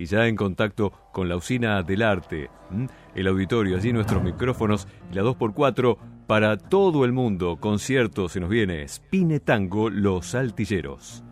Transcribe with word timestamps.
y 0.00 0.06
ya 0.06 0.26
en 0.26 0.34
contacto 0.34 0.92
con 1.12 1.28
la 1.28 1.36
usina 1.36 1.82
del 1.82 2.00
arte, 2.00 2.48
el 3.14 3.26
auditorio, 3.26 3.76
allí 3.76 3.92
nuestros 3.92 4.22
micrófonos 4.22 4.88
y 5.12 5.14
la 5.14 5.22
2x4 5.22 5.98
para 6.26 6.56
todo 6.56 7.04
el 7.04 7.12
mundo. 7.12 7.58
Concierto 7.60 8.30
se 8.30 8.40
nos 8.40 8.48
viene 8.48 8.88
Spine 8.88 9.40
Tango 9.40 9.90
Los 9.90 10.28
Saltilleros. 10.28 11.22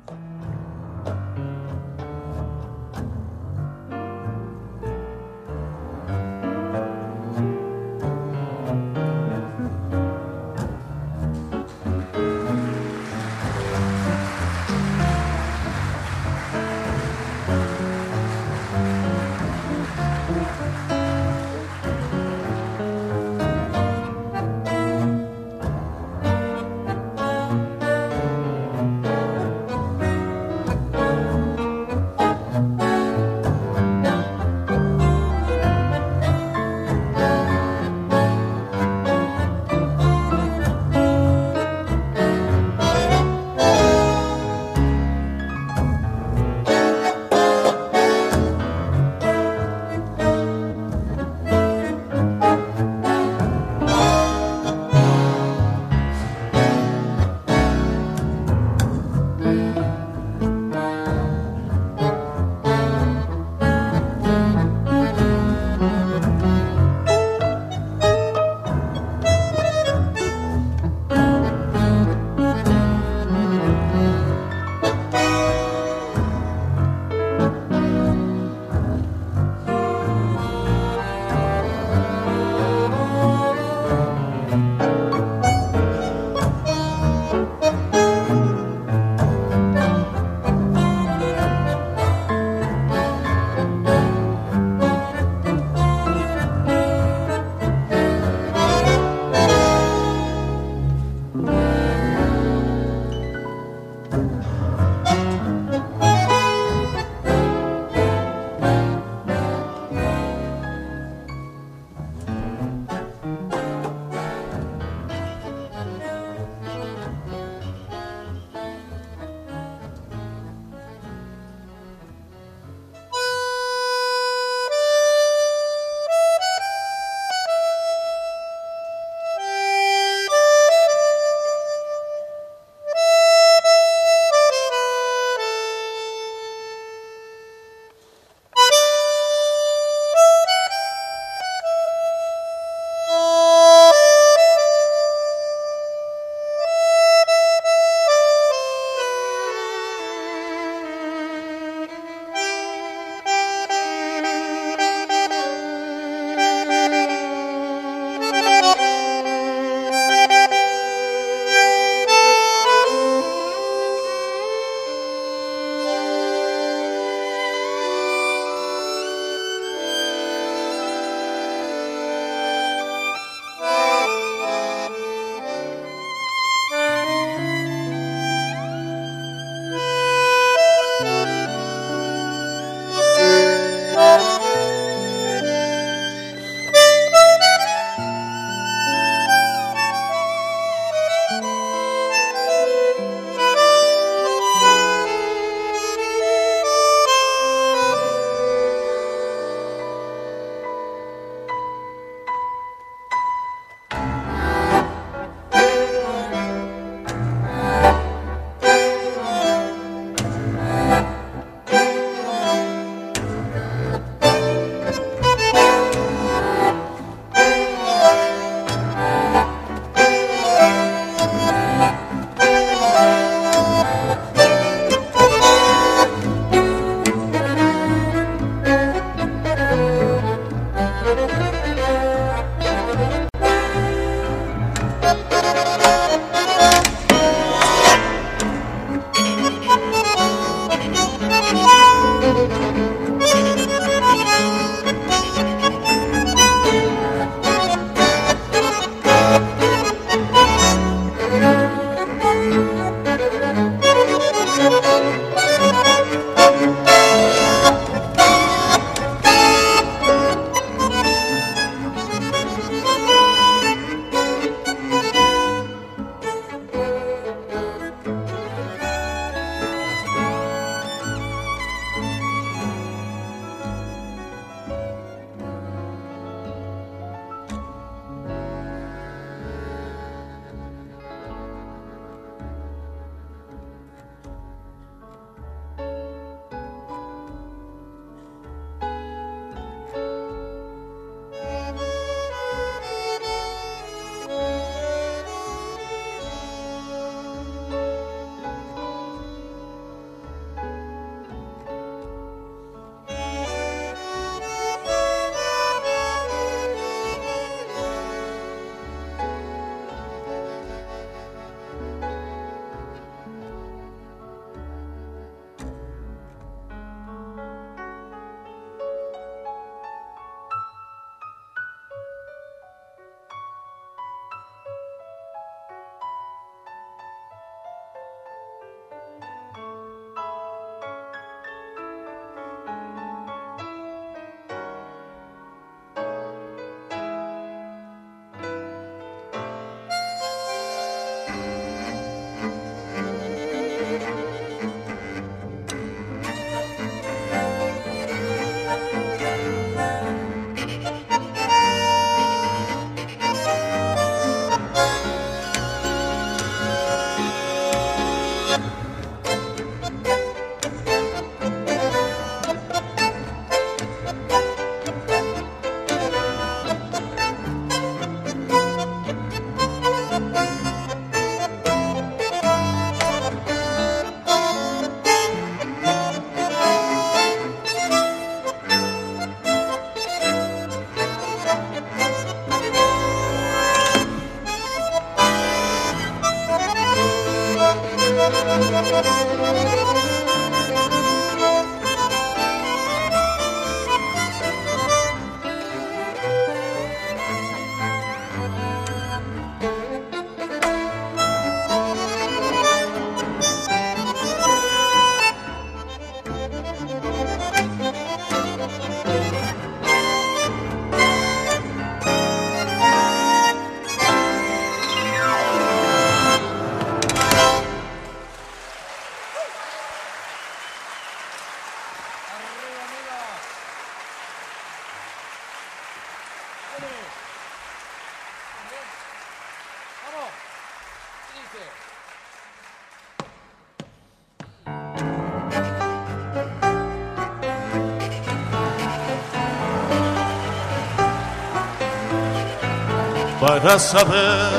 Para 443.61 443.77
saber 443.81 444.51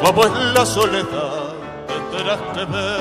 cómo 0.00 0.24
es 0.24 0.32
la 0.54 0.64
soledad, 0.64 1.54
tendrás 1.88 2.40
que 2.54 2.64
ver 2.66 3.00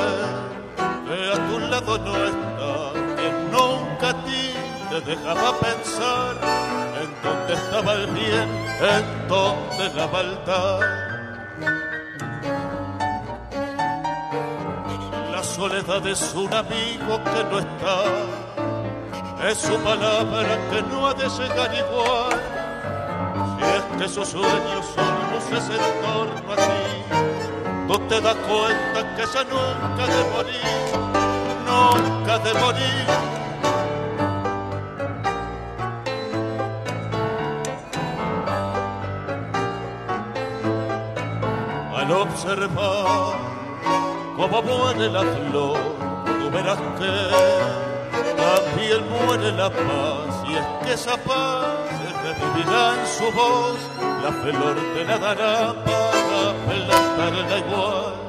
que 1.05 1.31
a 1.31 1.47
tu 1.47 1.59
lado 1.59 1.97
no 1.99 2.15
está, 2.25 2.75
que 3.15 3.29
nunca 3.51 4.09
a 4.09 4.23
ti 4.23 4.53
te 4.89 5.01
dejaba 5.01 5.59
pensar 5.59 6.35
en 7.03 7.09
dónde 7.21 7.53
estaba 7.53 7.93
el 7.93 8.07
bien, 8.07 8.49
en 8.81 9.27
dónde 9.27 9.93
la 9.95 10.07
maldad. 10.07 10.79
La 15.33 15.43
soledad 15.43 16.07
es 16.07 16.33
un 16.33 16.51
amigo 16.51 17.23
que 17.25 17.43
no 17.51 17.59
está, 17.59 19.49
es 19.49 19.57
su 19.59 19.77
palabra 19.81 20.57
que 20.71 20.81
no 20.81 21.07
ha 21.07 21.13
de 21.13 21.29
llegar 21.29 21.75
igual 21.75 22.52
que 24.03 24.09
sus 24.09 24.27
sueños 24.27 24.85
son 24.95 25.15
luces 25.31 25.69
en 25.69 26.01
torno 26.01 26.51
a 26.51 26.55
ti. 26.57 26.83
Tú 27.87 27.99
te 28.09 28.19
das 28.19 28.35
cuenta 28.35 29.15
que 29.15 29.23
ya 29.33 29.43
nunca 29.45 30.03
de 30.13 30.21
morir, 30.33 30.75
nunca 31.65 32.39
de 32.39 32.53
morir. 32.53 33.05
Al 41.95 42.11
observar 42.11 43.35
cómo 44.35 44.61
muere 44.63 45.09
la 45.09 45.21
flor, 45.21 45.79
tú 46.25 46.51
verás 46.51 46.79
que 46.99 47.13
también 48.35 49.01
muere 49.09 49.51
la 49.53 49.69
paz, 49.69 50.43
y 50.49 50.55
es 50.55 50.65
que 50.83 50.93
esa 50.93 51.15
paz 51.15 52.02
en 52.41 53.07
su 53.07 53.31
voz, 53.31 53.77
la 54.23 54.31
flor 54.31 54.75
te 54.93 55.05
la 55.05 55.17
dará 55.17 55.73
para 55.85 56.53
plantarla 56.65 57.57
igual. 57.59 58.23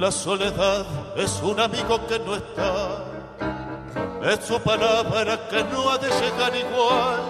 La 0.00 0.10
soledad 0.12 0.86
es 1.16 1.40
un 1.42 1.58
amigo 1.58 2.06
que 2.06 2.18
no 2.18 2.34
está, 2.34 3.04
es 4.30 4.44
su 4.44 4.60
palabra 4.60 5.48
que 5.48 5.64
no 5.64 5.90
ha 5.90 5.98
de 5.98 6.08
llegar 6.08 6.54
igual. 6.54 7.20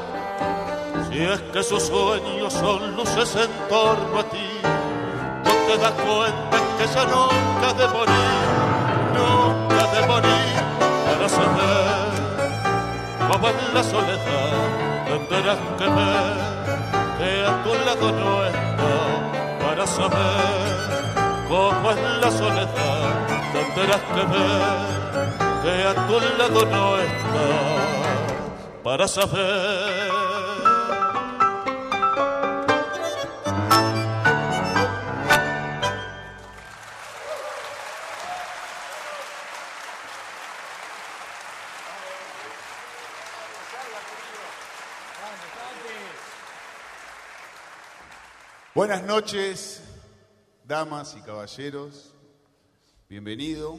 Si 1.10 1.18
es 1.22 1.40
que 1.52 1.62
sus 1.62 1.84
sueños 1.84 2.52
son 2.52 2.96
luces 2.96 3.36
en 3.36 3.50
torno 3.68 4.18
a 4.18 4.24
ti, 4.24 4.48
no 5.44 5.52
te 5.66 5.78
das 5.78 5.92
cuenta 5.92 6.58
que 6.78 6.86
ya 6.94 7.04
nunca 7.04 7.72
de 7.74 7.88
morir, 7.88 8.37
en 13.46 13.74
la 13.74 13.82
soledad 13.84 14.88
tendrás 15.28 15.58
que 15.78 15.84
ver 15.84 16.36
que 17.18 17.46
a 17.46 17.62
tu 17.64 17.72
lado 17.86 18.12
no 18.12 18.44
está 18.46 18.94
para 19.60 19.86
saber 19.86 21.08
cómo 21.48 21.90
es 21.90 21.98
la 22.22 22.30
soledad. 22.30 23.28
Tendrás 23.52 24.02
que 24.14 24.22
ver 24.32 24.70
que 25.62 25.72
a 25.86 25.94
tu 26.06 26.16
lado 26.38 26.66
no 26.66 26.98
está 26.98 27.48
para 28.82 29.08
saber 29.08 29.97
Buenas 48.78 49.02
noches, 49.02 49.82
damas 50.62 51.16
y 51.18 51.22
caballeros. 51.22 52.14
Bienvenido. 53.08 53.76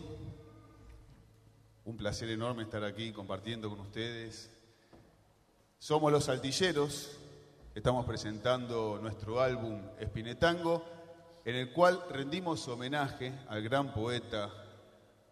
Un 1.85 1.95
placer 1.95 2.29
enorme 2.29 2.63
estar 2.63 2.83
aquí 2.83 3.13
compartiendo 3.13 3.69
con 3.69 3.79
ustedes. 3.79 4.51
Somos 5.77 6.11
los 6.11 6.25
Saltilleros. 6.25 7.17
Estamos 7.73 8.05
presentando 8.05 8.99
nuestro 9.01 9.39
álbum 9.39 9.79
Espinetango, 10.01 10.83
en 11.45 11.55
el 11.55 11.71
cual 11.71 12.03
rendimos 12.09 12.67
homenaje 12.67 13.31
al 13.47 13.61
gran 13.61 13.93
poeta 13.93 14.51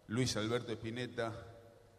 Luis 0.06 0.34
Alberto 0.38 0.72
Espineta 0.72 1.30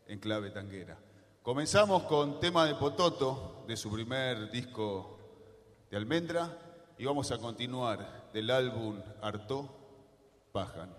en 0.07 0.17
clave 0.17 0.49
tanguera. 0.49 0.97
Comenzamos 1.43 2.01
con 2.05 2.39
tema 2.39 2.65
de 2.65 2.73
Pototo, 2.73 3.63
de 3.67 3.77
su 3.77 3.91
primer 3.91 4.49
disco 4.49 5.19
de 5.91 5.97
Almendra, 5.97 6.68
y 6.99 7.05
vamos 7.05 7.31
a 7.31 7.37
continuar 7.37 8.29
del 8.33 8.51
álbum 8.51 8.99
Artó 9.21 9.69
Pajan. 10.51 10.93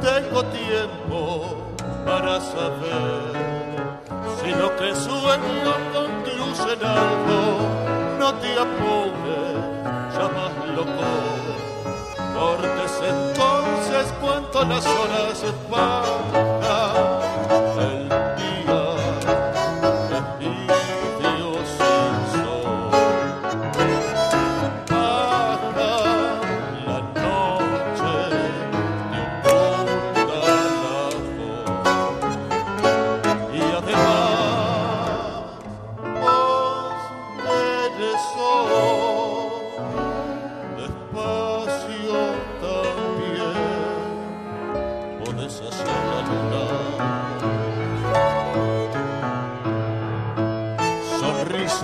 Tengo 0.00 0.42
tiempo 0.46 1.74
para 2.06 2.40
saber 2.40 3.46
si 4.40 4.50
lo 4.52 4.74
que 4.76 4.94
sueño 4.94 5.95
en 6.60 8.18
no 8.18 8.34
te 8.34 8.52
apures, 8.58 9.56
ya 10.14 10.28
más 10.28 10.52
loco, 10.74 11.04
porque 12.34 12.84
es 12.84 12.96
entonces 13.08 14.14
cuanto 14.20 14.64
las 14.64 14.86
horas 14.86 15.44
pasan 15.70 16.45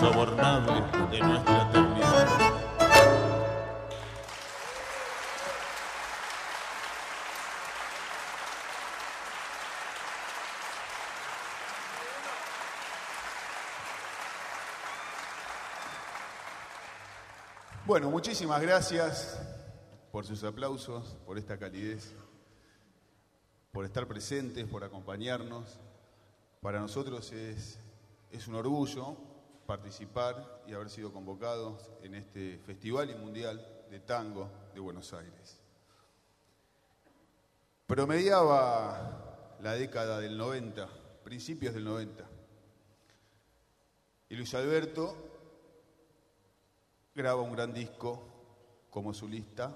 insobornable 0.00 0.80
de 1.10 1.20
nuestra 1.20 1.68
eternidad. 1.68 2.28
Bueno, 17.84 18.10
muchísimas 18.10 18.62
gracias 18.62 19.38
por 20.10 20.24
sus 20.24 20.42
aplausos, 20.44 21.18
por 21.26 21.36
esta 21.36 21.58
calidez, 21.58 22.14
por 23.70 23.84
estar 23.84 24.06
presentes, 24.06 24.66
por 24.66 24.82
acompañarnos. 24.82 25.78
Para 26.62 26.80
nosotros 26.80 27.32
es, 27.32 27.78
es 28.30 28.48
un 28.48 28.54
orgullo 28.54 29.29
participar 29.70 30.64
y 30.66 30.72
haber 30.72 30.90
sido 30.90 31.12
convocados 31.12 31.92
en 32.02 32.16
este 32.16 32.58
Festival 32.66 33.08
y 33.08 33.14
Mundial 33.14 33.64
de 33.88 34.00
Tango 34.00 34.50
de 34.74 34.80
Buenos 34.80 35.12
Aires. 35.12 35.60
Promediaba 37.86 39.56
la 39.60 39.74
década 39.74 40.18
del 40.18 40.36
90, 40.36 40.88
principios 41.22 41.72
del 41.72 41.84
90. 41.84 42.28
Y 44.30 44.34
Luis 44.34 44.52
Alberto 44.56 45.14
graba 47.14 47.40
un 47.40 47.52
gran 47.52 47.72
disco 47.72 48.26
como 48.90 49.14
solista 49.14 49.72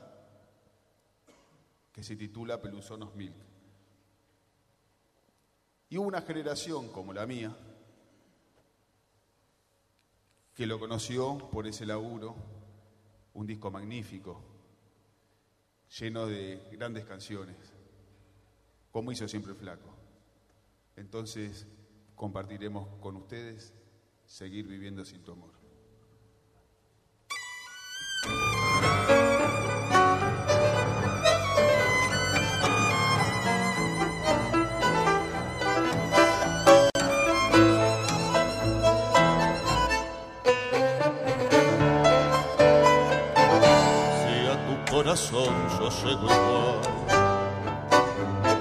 que 1.93 2.03
se 2.03 2.17
titula 2.17 2.61
Peluzonos 2.61 3.15
Milk. 3.15 3.37
Y 5.89 5.99
hubo 5.99 6.09
una 6.09 6.23
generación 6.23 6.89
como 6.89 7.13
la 7.13 7.27
mía 7.27 7.57
que 10.55 10.67
lo 10.67 10.79
conoció 10.79 11.39
por 11.51 11.67
ese 11.67 11.87
laburo, 11.87 12.37
un 13.35 13.47
disco 13.47 13.71
magnífico, 13.71 14.41
lleno 15.99 16.27
de 16.27 16.69
grandes 16.73 17.05
canciones, 17.05 17.57
como 18.91 19.13
hizo 19.13 19.27
siempre 19.27 19.55
Flaco. 19.55 19.95
Entonces 20.97 21.67
compartiremos 22.15 22.89
con 23.01 23.17
ustedes 23.17 23.75
Seguir 24.27 24.67
viviendo 24.67 25.05
sin 25.05 25.23
tu 25.23 25.33
amor. 25.33 25.64
Corazón 45.15 45.55
igual. 46.11 46.81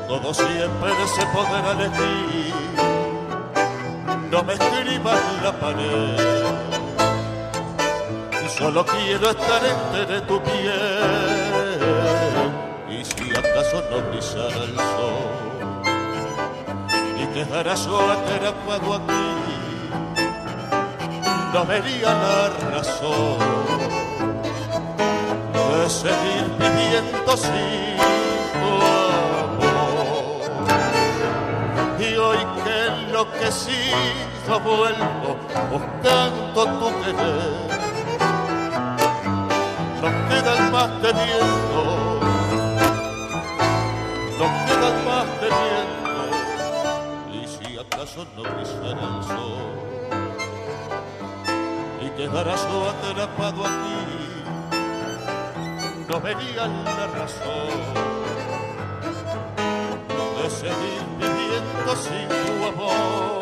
Todo 0.08 0.34
siempre 0.34 1.08
se 1.16 1.26
podrá 1.28 1.72
elegir. 1.72 2.54
No 4.30 4.44
me 4.44 4.54
escribas 4.54 5.20
la 5.44 5.52
pared. 5.60 6.18
Solo 8.58 8.86
quiero 8.86 9.32
estar 9.32 9.62
entre 9.66 10.22
tu 10.22 10.42
piel. 10.44 10.74
Y 12.90 13.04
si 13.04 13.32
acaso 13.32 13.84
no 13.90 13.98
brillara 14.10 14.64
el 14.64 14.76
sol 14.76 15.42
y 17.20 17.26
quedara 17.34 17.74
yo 17.74 18.12
atrapado 18.12 18.94
aquí, 18.94 19.26
no 21.52 21.66
vería 21.66 22.14
la 22.14 22.50
razón 22.70 23.83
de 25.84 25.90
seguir 25.90 26.46
viviendo 26.58 27.36
sin 27.36 27.98
tu 28.62 28.72
amor. 29.44 30.24
Y 32.00 32.16
hoy 32.16 32.42
que 32.64 32.76
enloquecido 32.88 34.54
vuelvo 34.64 35.32
buscando 35.72 36.60
tu 36.80 36.88
querer, 37.02 37.54
no 40.02 40.10
quedan 40.30 40.62
más 40.72 40.90
teniendo, 41.02 41.82
no 44.40 44.46
quedan 44.66 44.96
más 45.06 45.28
teniendo, 45.44 46.22
y 47.34 47.40
si 47.54 47.68
acaso 47.78 48.20
no 48.36 48.44
brillara 48.44 49.06
el 49.18 49.24
sol, 49.24 49.72
y 52.02 52.08
quedarás 52.18 52.62
yo 52.70 52.78
atrapado 52.90 53.60
aquí 53.66 54.23
no 56.14 56.22
verían 56.22 56.84
la 56.84 57.08
razón 57.08 57.70
de 60.44 60.50
seguir 60.52 61.02
viviendo 61.18 61.96
sin 61.96 62.28
tu 62.30 62.66
amor. 62.68 63.33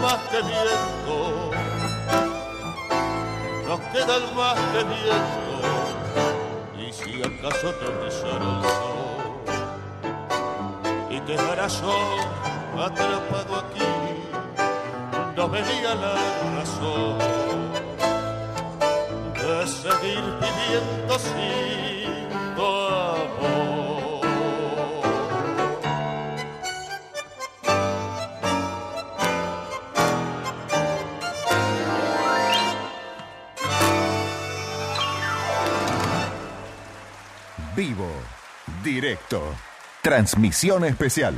Más 0.00 0.18
que 0.30 0.40
viento, 0.42 1.50
nos 3.66 3.80
quedan 3.92 4.36
más 4.36 4.58
que 4.72 4.84
viento, 4.84 5.54
y 6.78 6.92
si 6.92 7.22
acaso 7.22 7.68
te 7.74 8.10
sol, 8.10 8.62
y 11.10 11.20
quedara 11.20 11.66
yo 11.66 12.40
atrapado 12.82 13.56
aquí, 13.60 13.92
no 15.36 15.48
vería 15.48 15.94
la 15.94 16.14
razón 16.56 17.18
de 19.34 19.66
seguir 19.66 20.24
viviendo 20.40 21.18
sin 21.18 22.28
tu 22.56 22.62
amor. 22.62 23.79
Vivo, 37.80 38.10
directo, 38.84 39.40
transmisión 40.02 40.84
especial. 40.84 41.34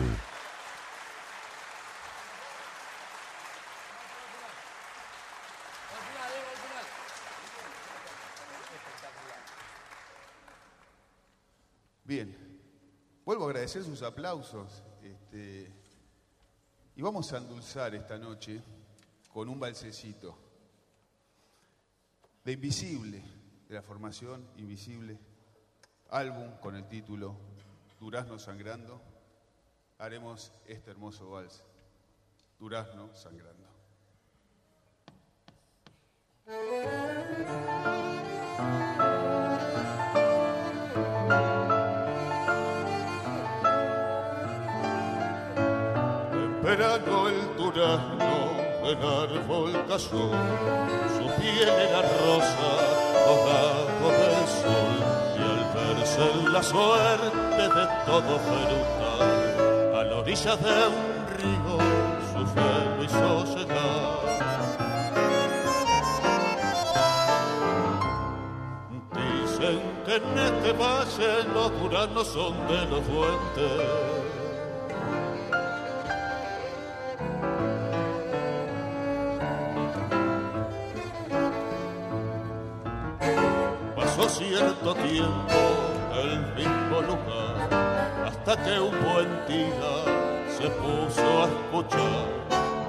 Bien, 12.02 12.36
vuelvo 13.24 13.44
a 13.44 13.46
agradecer 13.46 13.84
sus 13.84 14.02
aplausos 14.02 14.82
este, 15.00 15.72
y 16.96 17.02
vamos 17.02 17.32
a 17.32 17.38
endulzar 17.38 17.94
esta 17.94 18.18
noche 18.18 18.60
con 19.32 19.48
un 19.48 19.60
balsecito. 19.60 20.36
De 22.44 22.50
Invisible, 22.50 23.22
de 23.68 23.74
la 23.76 23.82
formación 23.82 24.44
Invisible, 24.56 25.20
álbum 26.12 26.50
con 26.60 26.76
el 26.76 26.86
título 26.86 27.34
Durazno 27.98 28.38
Sangrando. 28.38 29.00
Haremos 29.98 30.52
este 30.66 30.90
hermoso 30.90 31.30
vals, 31.30 31.64
Durazno 32.58 33.14
Sangrando. 33.14 33.66
En 46.34 46.62
verano 46.62 47.28
el 47.28 47.56
durazno 47.56 48.52
del 48.82 49.02
árbol 49.02 49.72
cayó, 49.88 50.30
su 51.16 51.40
piel 51.40 51.68
era 51.68 52.02
rosa, 52.02 52.70
dorado 53.26 54.10
del 54.10 54.46
sol, 54.46 55.21
la 56.04 56.62
suerte 56.62 57.62
de 57.62 57.86
todo 58.06 58.38
frutal, 58.40 59.94
a 59.94 60.02
la 60.02 60.16
orilla 60.16 60.56
de 60.56 60.88
un 60.88 61.26
río, 61.38 61.78
su 62.32 62.42
suelo 62.52 63.04
y 63.04 63.08
soledad. 63.08 64.18
Dicen 69.14 69.80
que 70.04 70.16
en 70.16 70.38
este 70.38 70.72
valle 70.72 71.44
los 71.54 71.80
duranos 71.80 72.26
son 72.26 72.66
de 72.66 72.86
los 72.86 73.00
fuentes 73.04 74.22
cierto 84.32 84.94
tiempo 84.94 85.71
el 86.22 86.40
mismo 86.54 87.00
lugar, 87.02 87.54
hasta 88.26 88.56
que 88.62 88.80
un 88.80 88.94
buen 89.04 89.30
día 89.46 89.92
se 90.48 90.68
puso 90.70 91.26
a 91.42 91.44
escuchar 91.48 92.26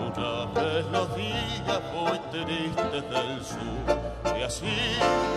una 0.08 0.46
melodía 0.54 1.76
muy 1.94 2.18
triste 2.32 3.02
del 3.02 3.44
sur, 3.44 4.38
y 4.38 4.42
así 4.44 4.76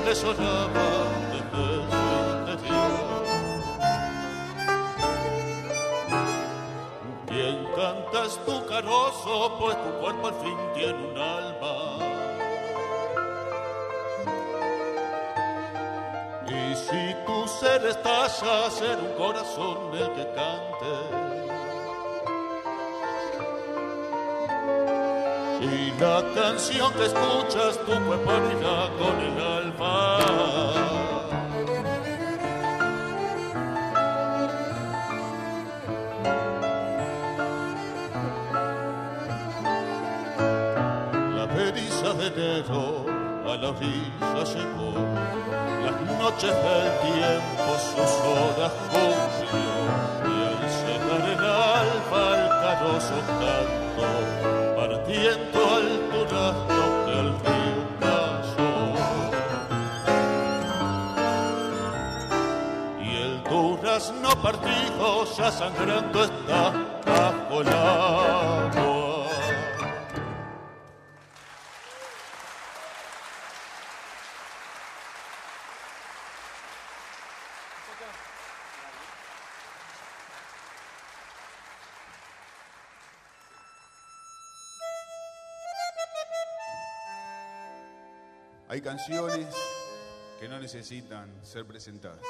le 0.04 0.14
sonaba 0.14 0.88
desde 1.32 1.66
su 1.92 2.04
interior. 2.38 3.24
Quien 7.26 7.56
cantas 7.74 8.38
tu 8.44 8.56
carozo, 8.66 9.56
pues 9.58 9.76
tu 9.82 9.90
cuerpo 10.00 10.24
al 10.28 10.34
fin 10.34 10.58
tiene 10.74 11.00
un 11.10 11.18
alma 11.18 11.55
ser 17.48 17.86
estalla, 17.86 18.70
ser 18.70 18.98
un 18.98 19.12
corazón 19.16 19.78
el 19.94 20.08
que 20.14 20.26
cante. 20.34 20.94
Y 25.60 26.00
la 26.00 26.22
canción 26.34 26.92
que 26.94 27.06
escuchas 27.06 27.78
tu 27.86 27.92
cuerpo 28.06 28.32
irá 28.58 28.90
con 28.98 29.20
el 29.20 29.36
alma. 29.58 30.18
La 41.36 41.48
periza 41.48 42.12
de 42.14 42.26
enero 42.26 43.05
la 43.58 43.70
orilla 43.70 44.44
llegó 44.44 45.46
noches 46.18 46.50
del 46.50 46.88
tiempo 47.06 47.70
sus 47.78 48.12
horas 48.26 48.72
cumplió 48.90 49.74
y 50.24 50.34
al 50.46 50.56
llegar 50.82 51.22
el 51.30 51.42
alba 51.44 52.22
al 52.34 52.44
caroso 52.62 53.16
canto 53.40 54.08
partiendo 54.76 55.58
al 55.76 55.88
durazno 56.10 56.84
que 57.04 57.12
al 57.22 57.30
río 57.44 57.82
cayó 58.00 58.72
y 63.00 63.04
el 63.22 63.34
durazno 63.44 64.30
partido 64.42 65.04
ya 65.36 65.48
sangrando 65.52 66.18
está 66.24 66.62
bajo 67.06 67.54
el 67.60 67.68
Hay 88.76 88.82
canciones 88.82 89.54
que 90.38 90.50
no 90.50 90.60
necesitan 90.60 91.30
ser 91.42 91.64
presentadas. 91.64 92.20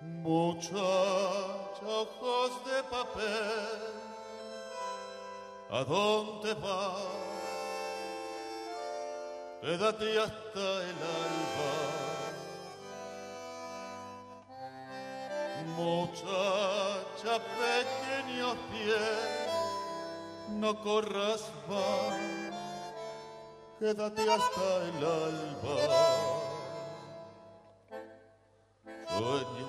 Muchos 0.00 0.80
ojos 1.86 2.64
de 2.64 2.82
papel, 2.84 3.78
¿a 5.70 5.84
dónde 5.84 6.54
vas? 6.54 7.02
Quédate 9.60 10.18
hasta 10.18 10.82
el 10.88 10.96
alba. 11.20 11.72
Muchacha, 15.76 17.38
pequeños 17.60 18.56
pies, 18.72 19.50
no 20.48 20.82
corras 20.82 21.42
más, 21.68 22.18
quédate 23.78 24.22
hasta 24.32 24.76
el 24.88 25.04
alba. 25.04 26.40
Sueño 29.18 29.59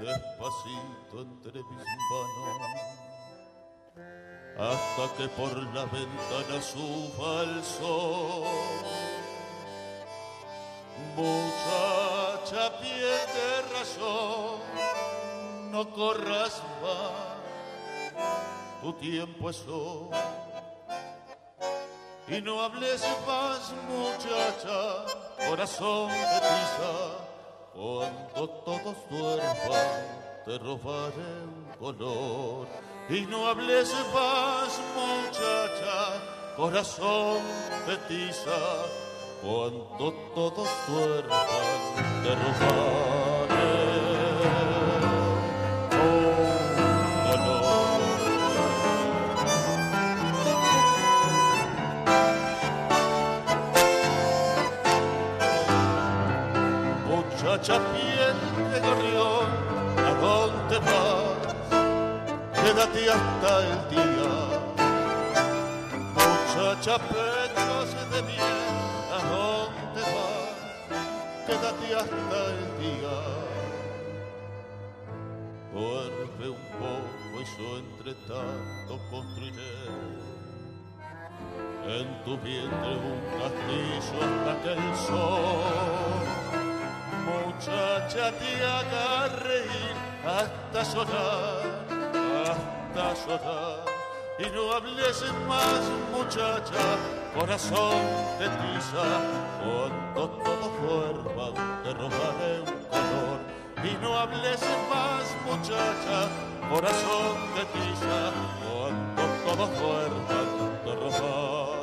despacito 0.00 1.20
entre 1.20 1.62
mis 1.62 1.86
manos 2.10 2.96
hasta 4.58 5.16
que 5.16 5.28
por 5.28 5.54
la 5.74 5.84
ventana 5.84 6.62
suba 6.62 7.42
el 7.42 7.62
sol. 7.62 8.44
Muchacha, 11.14 12.70
de 12.80 13.62
razón, 13.74 14.60
no 15.70 15.90
corras 15.90 16.62
más, 16.82 18.22
tu 18.82 18.92
tiempo 18.94 19.50
es 19.50 19.62
hoy. 19.68 20.16
Y 22.28 22.40
no 22.40 22.62
hables 22.62 23.06
más, 23.26 23.72
muchacha, 23.88 25.04
corazón 25.48 26.08
de 26.10 26.40
tiza 26.40 27.25
cuando 27.76 28.48
todos 28.64 28.96
duerman, 29.10 30.44
te 30.46 30.58
robaré 30.58 31.42
un 31.44 31.66
color. 31.78 32.66
Y 33.08 33.20
no 33.26 33.46
hables 33.46 33.92
más, 34.14 34.80
muchacha, 34.96 36.56
corazón 36.56 37.38
de 37.86 37.96
tiza. 38.08 38.86
Cuando 39.42 40.12
todos 40.34 40.68
duerman, 40.88 41.46
te 42.24 42.34
robaré. 42.34 43.35
Muchacha 57.66 57.82
piel 57.92 58.38
de 58.70 58.78
gorrión, 58.80 59.48
¿a 59.98 60.14
dónde 60.20 60.78
vas? 60.78 61.54
Quédate 62.62 63.10
hasta 63.10 63.58
el 63.58 63.74
día. 63.90 64.34
Muchacha 66.14 66.98
pechos 66.98 67.88
de 68.12 68.22
bien, 68.22 68.74
¿a 69.10 69.18
dónde 69.30 70.02
vas? 70.14 70.56
Quédate 71.46 71.86
hasta 71.94 72.38
el 72.52 72.62
día. 72.78 73.16
Duerme 75.72 76.48
un 76.50 76.66
poco 76.78 77.34
y 77.40 77.44
yo 77.58 77.78
entre 77.78 78.14
tanto 78.28 78.92
construiré 79.10 79.74
en 81.88 82.24
tu 82.24 82.38
vientre 82.38 82.96
un 82.96 83.20
castillo 83.40 84.18
hasta 84.22 84.62
que 84.62 84.72
el 84.72 84.96
sol 84.96 86.45
muchacha 87.26 88.32
te 88.38 88.64
haga 88.64 89.28
reír 89.42 89.96
hasta 90.24 90.82
llorar, 90.94 91.62
sienta 92.12 93.14
llorar. 93.26 93.84
Y 94.38 94.50
no 94.54 94.72
hables 94.72 95.24
más 95.48 95.82
muchacha, 96.14 96.84
corazón 97.34 98.02
de 98.38 98.48
tiza, 98.48 99.06
cuando 99.58 100.28
todo 100.44 100.66
fuerza 100.80 101.46
te 101.82 101.94
robaré 101.94 102.60
un 102.60 102.84
color 102.92 103.38
y 103.82 103.96
no 104.02 104.18
hables 104.18 104.60
más 104.90 105.24
muchacha, 105.46 106.28
corazón 106.70 107.36
de 107.56 107.64
tiza, 107.76 108.18
cuando 108.62 109.22
todo 109.46 109.66
fuerza 109.78 110.38
te 110.84 110.94
robaré 110.94 111.75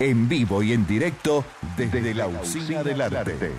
En 0.00 0.30
vivo 0.30 0.62
y 0.62 0.72
en 0.72 0.86
directo 0.86 1.44
desde 1.76 2.14
la 2.14 2.26
Usina 2.26 2.82
del 2.82 3.02
Arte. 3.02 3.52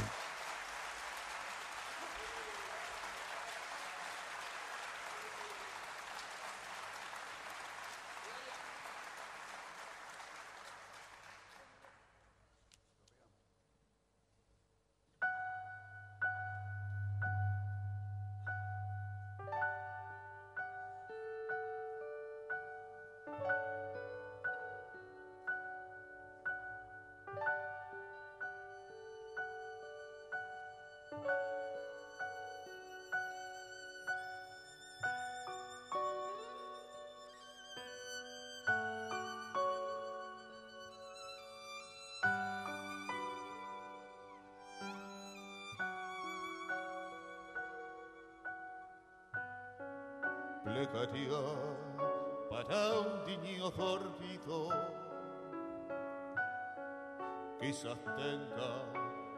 Quizás 57.81 57.97
tenga 58.15 58.71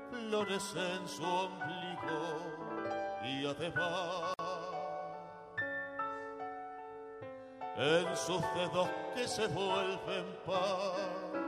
flores 0.10 0.76
en 0.76 1.08
su 1.08 1.24
ombligo 1.24 2.24
y 3.24 3.46
además 3.46 4.34
en 7.78 8.18
sus 8.18 8.42
dedos 8.54 8.90
que 9.16 9.28
se 9.30 9.48
vuelven 9.48 10.26
paz. 10.46 11.43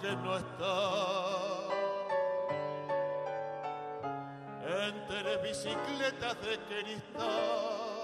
Que 0.00 0.16
no 0.16 0.36
están 0.36 1.74
entre 4.88 5.36
bicicletas 5.42 6.40
de 6.40 6.58
cristal. 6.68 7.94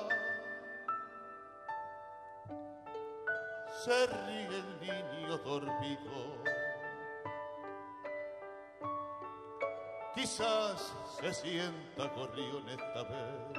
se 3.85 4.07
ríe 4.07 4.59
el 4.59 4.81
niño 4.81 5.39
dormido. 5.39 6.43
Quizás 10.15 10.93
se 11.19 11.33
sienta 11.33 12.13
corrión 12.13 12.69
esta 12.69 13.03
vez, 13.05 13.59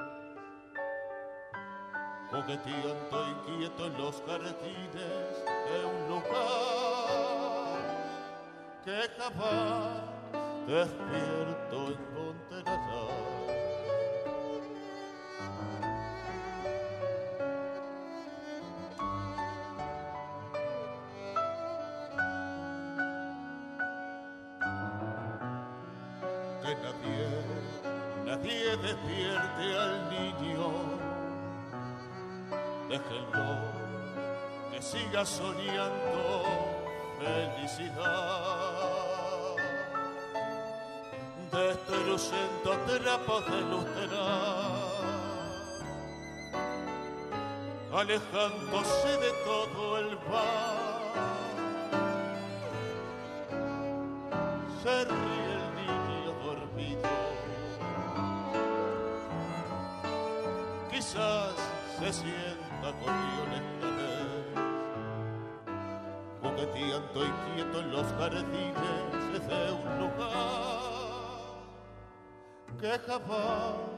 jugueteando 2.30 3.30
inquieto 3.30 3.86
en 3.88 3.98
los 3.98 4.22
jardines 4.28 5.46
de 5.48 5.86
un 5.86 6.08
lugar 6.10 6.81
que 8.84 9.10
jamás 9.18 10.02
despierto 10.68 11.78
encontrará. 11.92 12.21
Alejándose 48.12 49.18
de 49.18 49.32
todo 49.46 49.98
el 50.00 50.16
bar. 50.18 51.02
Se 54.84 55.06
ríe 55.06 55.54
el 55.56 55.68
niño 55.76 56.32
dormido. 56.44 57.10
Quizás 60.92 61.56
se 62.00 62.12
sienta 62.12 62.90
esta 62.90 63.90
vez, 63.98 64.32
jugueteando 66.42 67.26
inquieto 67.26 67.80
en 67.80 67.92
los 67.92 68.08
jardines 68.14 69.48
de 69.48 69.72
un 69.72 70.00
lugar 70.00 70.82
que 72.80 73.00
jamás 73.08 73.91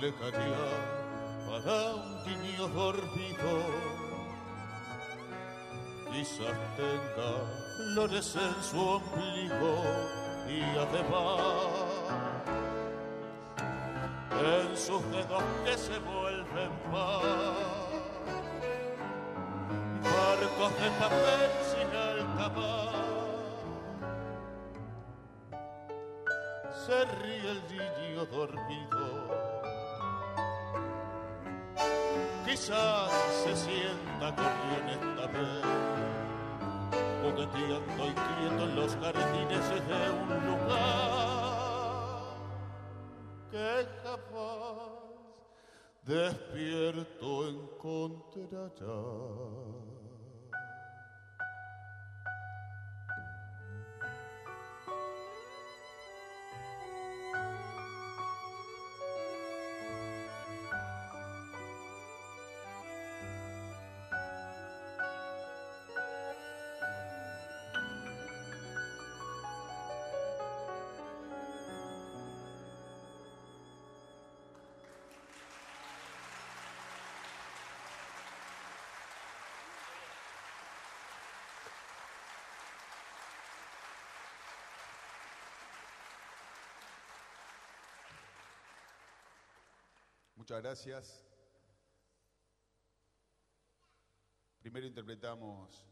plegaria 0.00 0.64
para 1.46 1.94
un 1.94 2.24
niño 2.24 2.68
dormido. 2.68 3.52
Quizás 6.10 6.58
tenga 6.76 7.30
flores 7.76 8.36
en 8.36 8.62
su 8.62 8.80
ombligo 8.80 9.74
y 10.48 10.62
además 10.84 11.40
en 14.40 14.76
sus 14.76 15.02
dedos 15.12 15.44
que 15.64 15.76
se 15.76 15.98
vuelven 15.98 16.72
paz. 16.90 17.22
Barcos 20.02 20.72
de 20.80 20.90
papel 20.98 21.50
sin 21.70 21.88
alta 22.08 22.48
mar. 22.56 23.00
Se 26.86 27.04
ríe 27.20 27.50
el 27.50 27.62
niño 27.68 28.24
dormido 28.26 28.99
quizás 32.50 33.12
se 33.44 33.54
sienta 33.56 34.34
corrión 34.34 34.88
esta 34.88 35.26
vez, 35.28 35.64
jugueteando 37.22 38.02
y 38.06 38.12
quieto 38.12 38.62
en 38.64 38.72
los 38.76 38.96
jardines 38.96 39.64
de 39.70 40.02
un 40.20 40.28
lugar 40.46 41.80
que 43.50 43.70
jamás 44.02 44.90
despierto 46.04 47.28
encontrará. 47.48 48.98
Muchas 90.50 90.64
gracias. 90.64 91.24
Primero 94.58 94.84
interpretamos 94.84 95.86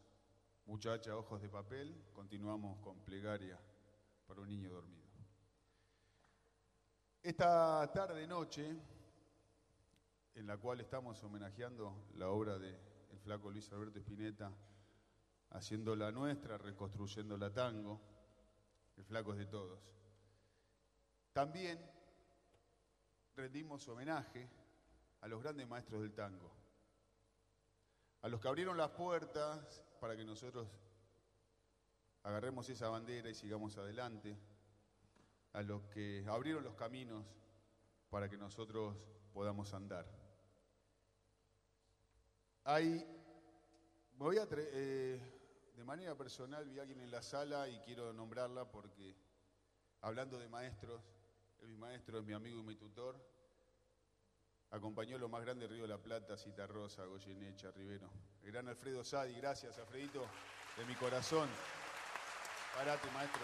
Muchacha, 0.65 1.15
ojos 1.15 1.41
de 1.41 1.47
papel, 1.47 1.95
continuamos 2.11 2.77
con 2.79 2.99
Plegaria 3.05 3.57
para 4.27 4.41
un 4.41 4.49
niño 4.49 4.69
dormido. 4.69 5.07
Esta 7.23 7.89
tarde 7.93 8.27
noche, 8.27 8.75
en 10.35 10.45
la 10.45 10.57
cual 10.57 10.81
estamos 10.81 11.23
homenajeando 11.23 12.09
la 12.15 12.27
obra 12.27 12.55
el 12.55 13.19
flaco 13.21 13.51
Luis 13.51 13.71
Alberto 13.71 13.99
Spinetta, 13.99 14.51
haciendo 15.51 15.95
la 15.95 16.11
nuestra, 16.11 16.57
reconstruyendo 16.57 17.37
la 17.37 17.53
tango, 17.53 18.01
el 18.97 19.05
flaco 19.05 19.31
es 19.31 19.39
de 19.39 19.45
todos. 19.45 19.79
También 21.31 21.79
rendimos 23.39 23.87
homenaje 23.87 24.49
a 25.21 25.27
los 25.27 25.41
grandes 25.41 25.65
maestros 25.65 26.01
del 26.01 26.13
tango, 26.13 26.51
a 28.21 28.27
los 28.27 28.41
que 28.41 28.47
abrieron 28.49 28.75
las 28.75 28.89
puertas 28.89 29.81
para 30.01 30.17
que 30.17 30.25
nosotros 30.25 30.67
agarremos 32.23 32.69
esa 32.69 32.89
bandera 32.89 33.29
y 33.29 33.33
sigamos 33.33 33.77
adelante, 33.77 34.37
a 35.53 35.61
los 35.61 35.83
que 35.87 36.25
abrieron 36.27 36.65
los 36.65 36.75
caminos 36.75 37.25
para 38.09 38.29
que 38.29 38.37
nosotros 38.37 38.95
podamos 39.33 39.73
andar. 39.73 40.05
Hay, 42.65 43.05
voy 44.17 44.37
a 44.37 44.47
eh, 44.51 45.71
de 45.75 45.83
manera 45.85 46.15
personal 46.15 46.67
vi 46.67 46.77
a 46.77 46.81
alguien 46.81 46.99
en 46.99 47.09
la 47.09 47.21
sala 47.21 47.69
y 47.69 47.79
quiero 47.79 48.11
nombrarla 48.11 48.69
porque 48.69 49.15
hablando 50.01 50.37
de 50.37 50.49
maestros, 50.49 51.01
es 51.61 51.67
mi 51.67 51.77
maestro, 51.77 52.19
es 52.19 52.25
mi 52.25 52.33
amigo 52.33 52.59
y 52.59 52.63
mi 52.63 52.75
tutor. 52.75 53.15
Acompañó 54.71 55.17
lo 55.17 55.29
más 55.29 55.41
grande 55.41 55.67
de 55.67 55.73
Río 55.73 55.83
de 55.83 55.89
la 55.89 55.97
Plata, 55.97 56.37
Cita 56.37 56.67
Rosa, 56.67 57.05
Goyenecha, 57.05 57.71
Rivero. 57.71 58.09
El 58.43 58.51
gran 58.51 58.67
Alfredo 58.67 59.03
Sadi, 59.03 59.33
gracias 59.35 59.77
Alfredito, 59.79 60.25
de 60.77 60.85
mi 60.85 60.95
corazón. 60.95 61.49
Parate, 62.75 63.09
maestro. 63.11 63.41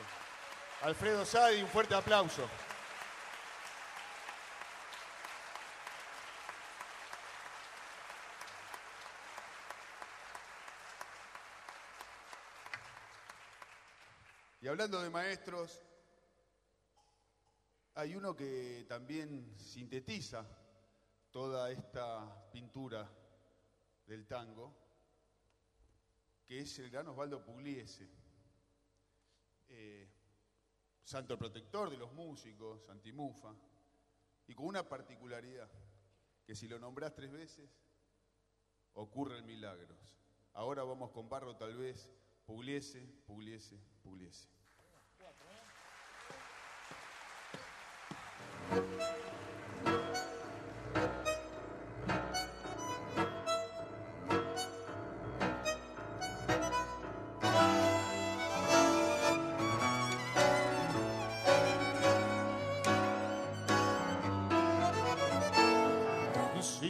Alfredo 0.82 1.26
Sadi, 1.26 1.62
un 1.62 1.68
fuerte 1.68 1.96
aplauso. 1.96 2.48
Y 14.62 14.68
hablando 14.68 15.02
de 15.02 15.10
maestros, 15.12 15.80
hay 17.96 18.14
uno 18.14 18.36
que 18.36 18.86
también 18.90 19.56
sintetiza 19.58 20.46
toda 21.32 21.72
esta 21.72 22.50
pintura 22.52 23.10
del 24.06 24.28
tango, 24.28 24.76
que 26.46 26.60
es 26.60 26.78
el 26.80 26.90
gran 26.90 27.08
Osvaldo 27.08 27.44
Pugliese, 27.44 28.10
eh, 29.70 30.10
santo 31.04 31.38
protector 31.38 31.90
de 31.90 31.98
los 31.98 32.12
músicos, 32.12 32.88
antimufa, 32.90 33.56
y 34.48 34.54
con 34.54 34.68
una 34.68 34.88
particularidad, 34.88 35.72
que 36.46 36.54
si 36.54 36.68
lo 36.68 36.78
nombras 36.78 37.16
tres 37.16 37.32
veces, 37.32 37.70
ocurren 38.94 39.46
milagros. 39.46 40.18
Ahora 40.54 40.84
vamos 40.84 41.12
con 41.12 41.30
barro 41.30 41.56
tal 41.56 41.76
vez, 41.78 42.10
Pugliese, 42.46 43.08
Pugliese, 43.26 43.80
Pugliese. 44.04 44.50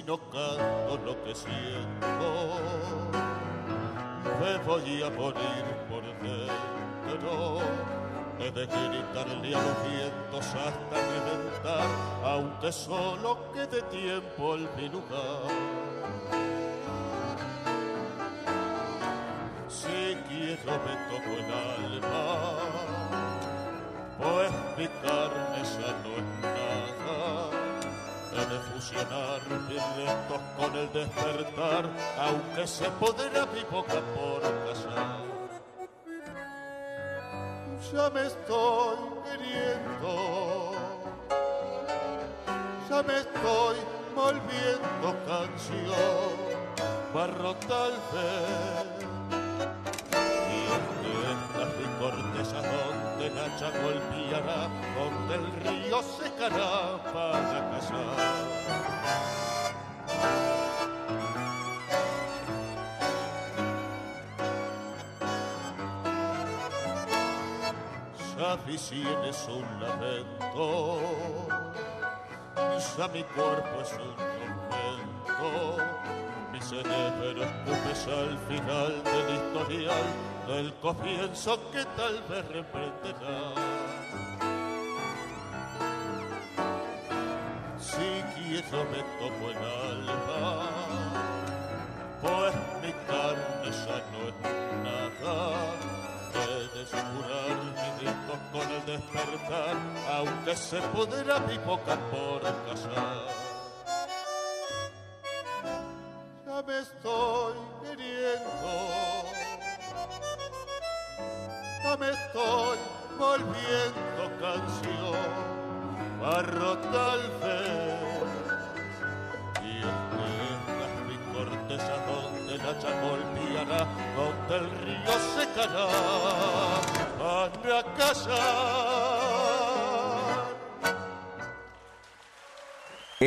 No 0.05 0.17
canto 0.29 0.99
lo 1.03 1.23
que 1.23 1.33
siento, 1.33 2.59
me 4.39 4.57
voy 4.65 5.01
a 5.01 5.09
morir 5.09 5.65
por 5.89 6.03
dentro. 6.21 8.04
De 8.45 8.67
gritarle 8.67 9.55
a 9.55 9.59
los 9.59 9.77
vientos 9.89 10.45
hasta 10.45 10.95
reventar, 10.95 11.87
aunque 12.23 12.71
solo 12.71 13.51
quede 13.51 13.81
tiempo 13.83 14.55
en 14.55 14.69
mi 14.77 14.87
lugar. 14.87 15.49
Si 19.67 20.15
quiero 20.29 20.79
me 20.85 20.95
toco 21.09 21.31
el 21.31 21.51
alma, 21.53 22.25
pues 24.19 24.51
mi 24.77 24.87
carne 24.87 25.61
ya 25.63 25.91
no 26.03 26.11
es 26.15 26.27
nada. 26.41 27.49
De 28.35 28.59
fusionar 28.59 29.41
mis 29.67 29.83
restos 29.97 30.41
con 30.55 30.75
el 30.75 30.87
despertar, 30.93 31.89
aunque 32.19 32.67
se 32.67 32.85
podrá 32.91 33.45
mi 33.47 33.63
boca 33.71 33.99
por 34.13 34.43
ya 37.95 38.09
me 38.09 38.27
estoy 38.27 38.97
queriendo, 39.23 40.71
ya 42.89 43.03
me 43.03 43.19
estoy 43.19 43.77
volviendo 44.13 45.15
canción, 45.25 46.35
barro 47.13 47.55
tal 47.67 47.93
vez. 48.11 49.07
Y 50.51 50.59
mi 51.77 51.87
corteza 51.99 52.59
donde 52.73 53.29
Nacha 53.29 53.69
golpeará, 53.81 54.61
donde 54.97 55.33
el 55.35 55.45
río 55.63 55.99
secará 56.03 57.01
para 57.13 57.59
casar. 57.71 58.55
Ya 68.55 68.61
mi 68.65 68.75
es 69.29 69.47
un 69.49 69.81
lamento, 69.81 70.99
ya 72.97 73.07
mi 73.09 73.23
cuerpo 73.23 73.81
es 73.81 73.91
un 73.93 74.15
tormento, 74.15 75.77
mi 76.53 76.61
cerebro 76.61 77.43
escupe 77.43 78.11
al 78.11 78.37
final 78.47 79.03
del 79.03 79.35
historial, 79.35 80.05
del 80.47 80.73
comienzo 80.75 81.59
que 81.71 81.83
tal 81.97 82.23
vez 82.29 82.47
reprenderá. 82.47 83.53
Si 87.77 88.23
quiero 88.35 88.85
me 88.91 89.01
tomo 89.19 89.49
el 89.49 89.57
alma, 89.57 90.69
pues 92.21 92.55
mi 92.81 92.93
carne 93.07 93.71
ya 93.71 93.97
no 94.11 94.19
es 94.29 94.35
nada 94.83 95.94
despertar, 98.85 99.75
aunque 100.11 100.55
se 100.55 100.79
podrá 100.93 101.39
mi 101.39 101.57
boca 101.59 101.97
por 102.11 102.41
casar. 102.41 103.44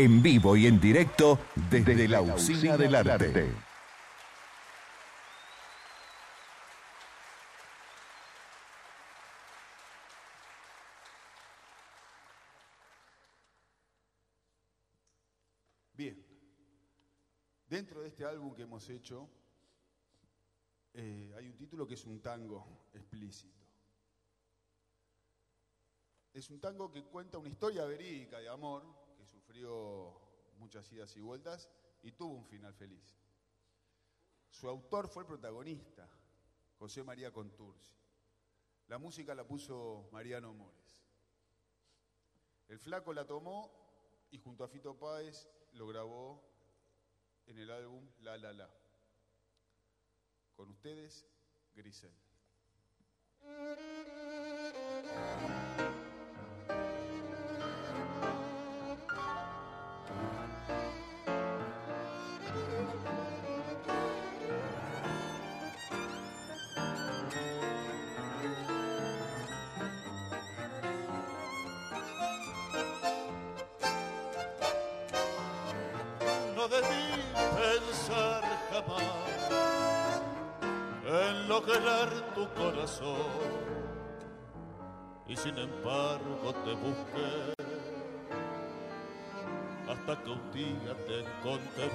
En 0.00 0.22
vivo 0.22 0.56
y 0.56 0.68
en 0.68 0.78
directo 0.78 1.40
desde, 1.68 2.06
la 2.06 2.20
usina 2.20 2.76
del 2.76 2.94
arte. 2.94 3.52
Bien. 15.94 16.24
Dentro 17.68 18.02
de 18.02 18.06
este 18.06 18.24
álbum 18.24 18.54
que 18.54 18.62
hemos 18.62 18.88
hecho, 18.88 19.28
eh, 20.94 21.34
hay 21.36 21.48
un 21.48 21.56
título 21.56 21.88
que 21.88 21.94
es 21.94 22.04
un 22.04 22.22
tango 22.22 22.86
explícito. 22.94 23.66
Es 26.32 26.48
un 26.50 26.60
tango 26.60 26.88
que 26.88 27.02
cuenta 27.02 27.38
una 27.38 27.48
historia 27.48 27.84
verídica 27.84 28.38
de 28.38 28.48
amor 28.48 29.07
sufrió 29.30 30.20
muchas 30.58 30.90
idas 30.92 31.16
y 31.16 31.20
vueltas 31.20 31.68
y 32.02 32.12
tuvo 32.12 32.34
un 32.34 32.46
final 32.46 32.74
feliz. 32.74 33.16
Su 34.50 34.68
autor 34.68 35.08
fue 35.08 35.22
el 35.22 35.28
protagonista, 35.28 36.08
José 36.78 37.02
María 37.02 37.32
Contursi. 37.32 37.96
La 38.88 38.98
música 38.98 39.34
la 39.34 39.46
puso 39.46 40.08
Mariano 40.12 40.54
Mores. 40.54 40.98
El 42.68 42.78
flaco 42.78 43.12
la 43.12 43.26
tomó 43.26 43.70
y 44.30 44.38
junto 44.38 44.64
a 44.64 44.68
Fito 44.68 44.98
Páez 44.98 45.48
lo 45.72 45.86
grabó 45.86 46.42
en 47.46 47.58
el 47.58 47.70
álbum 47.70 48.06
La 48.20 48.36
La 48.36 48.52
La. 48.52 48.70
Con 50.54 50.70
ustedes, 50.70 51.26
Grisel. 51.74 52.12
No 76.68 76.76
debí 76.76 77.22
pensar 77.56 78.42
jamás 78.70 80.20
en 81.06 81.48
lograr 81.48 82.10
tu 82.34 82.46
corazón. 82.54 83.16
Y 85.26 85.36
sin 85.36 85.56
embargo 85.56 86.54
te 86.64 86.74
busqué 86.74 87.54
hasta 89.88 90.22
que 90.22 90.30
un 90.30 90.52
día 90.52 90.94
te 91.06 91.20
encontré 91.20 91.90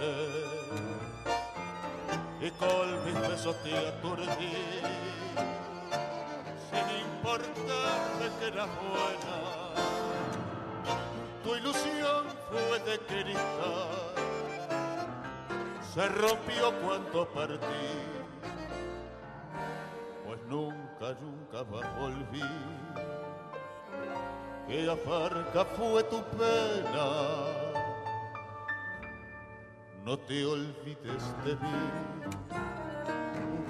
y 2.42 2.52
con 2.52 3.06
mis 3.06 3.30
besos 3.30 3.56
te 3.64 3.78
aturdí. 3.78 4.54
Sin 6.70 6.88
importarme 7.12 8.40
que 8.40 8.48
eras 8.48 8.70
buena 8.82 9.64
tu 11.44 11.56
ilusión 11.56 12.26
fue 12.50 12.80
de 12.80 12.98
cristal 13.00 14.23
se 15.94 16.08
rompió 16.08 16.74
cuando 16.82 17.28
partí. 17.30 17.92
Pues 20.26 20.40
nunca, 20.48 21.16
nunca 21.22 21.64
más 21.72 22.00
volví. 22.00 22.42
Que 24.68 24.90
afarca 24.90 25.66
fue 25.66 26.04
tu 26.04 26.24
pena. 26.38 27.06
No 30.04 30.18
te 30.20 30.46
olvides 30.46 31.24
de 31.46 31.56
mí 31.56 32.14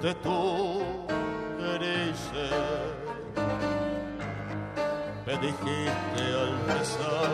de 0.04 0.14
tu 0.16 1.06
quererse 1.56 2.46
me 5.24 5.32
dijiste 5.38 6.24
al 6.42 6.54
besar 6.66 7.30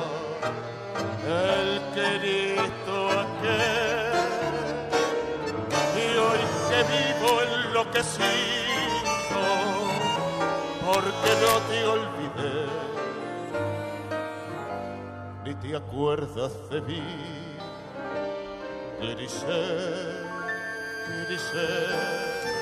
el 1.26 1.80
querido 1.94 3.10
aquel 3.22 3.79
que 6.80 6.86
vivo 6.92 7.42
enloquecido 7.42 8.24
porque 10.86 11.30
no 11.42 11.54
te 11.68 11.84
olvidé 11.84 12.66
ni 15.44 15.54
te 15.54 15.76
acuerdas 15.76 16.52
de 16.70 16.80
mí. 16.82 17.02
Grisel, 19.00 20.26
Grisel 21.26 22.59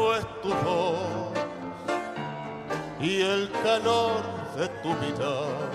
faltó 0.00 0.12
después 0.12 0.26
tu 0.42 0.48
voz 0.64 1.32
y 3.00 3.22
el 3.22 3.50
calor 3.62 4.22
de 4.56 4.68
tu 4.82 4.88
mirar. 4.88 5.70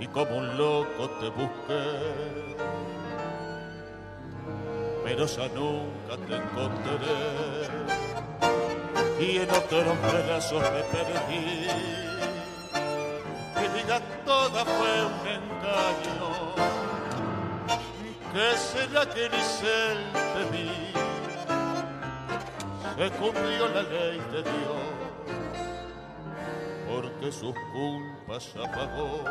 Y 0.00 0.06
como 0.06 0.36
un 0.36 0.56
loco 0.56 1.10
te 1.20 1.28
busqué 1.30 2.56
pero 5.04 5.24
ya 5.24 5.48
nunca 5.48 6.16
te 6.26 6.36
encontraré. 6.36 7.66
Y 9.18 9.38
en 9.38 9.50
otros 9.50 9.96
brazos 10.28 10.62
me 10.62 10.82
perdí. 10.92 11.66
Mi 13.56 13.68
vida 13.74 14.00
toda 14.26 14.64
fue 14.66 15.06
un 15.06 15.26
engaño. 15.26 16.54
Que 18.32 18.56
será 18.58 19.06
que 19.06 19.28
Grisel 19.28 19.98
de 20.12 20.42
mí 20.52 21.07
se 22.98 23.10
cumplió 23.12 23.68
la 23.68 23.82
ley 23.82 24.18
de 24.32 24.42
Dios, 24.42 24.82
porque 26.88 27.30
sus 27.30 27.54
culpas 27.72 28.56
apagó. 28.56 29.22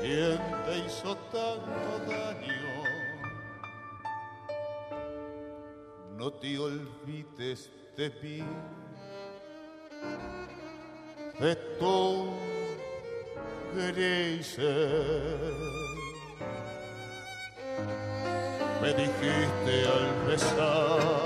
¿Quién 0.00 0.40
te 0.66 0.78
hizo 0.78 1.16
tanto 1.30 1.90
daño? 2.08 2.82
No 6.16 6.32
te 6.32 6.58
olvides 6.58 7.70
de 7.96 8.10
mí, 8.20 8.42
de 11.38 11.54
tu 11.78 12.34
Grisel 13.76 14.90
me 18.80 18.94
dijiste 18.94 19.86
al 19.86 20.26
besar 20.26 21.19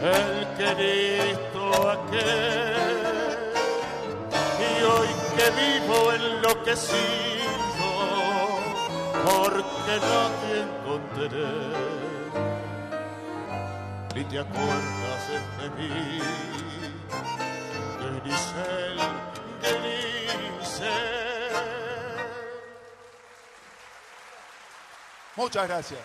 el 0.00 0.46
querido 0.56 1.90
aquel. 1.90 3.36
Y 4.58 4.82
hoy 4.82 5.08
que 5.36 5.46
vivo 5.60 6.12
enloquecido 6.12 6.96
porque 9.24 9.94
no 10.08 10.20
te 10.40 10.52
encontré. 10.66 11.96
Ni 14.14 14.24
te 14.24 14.38
acuerdas 14.38 15.22
de 15.58 15.66
mí 15.76 16.20
Grisel, 18.22 18.96
Grisel 19.60 21.16
Muchas 25.36 25.68
gracias. 25.68 26.00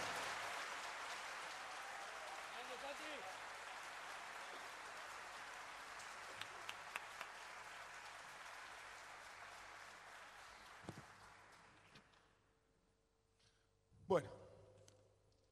Bueno, 14.05 14.27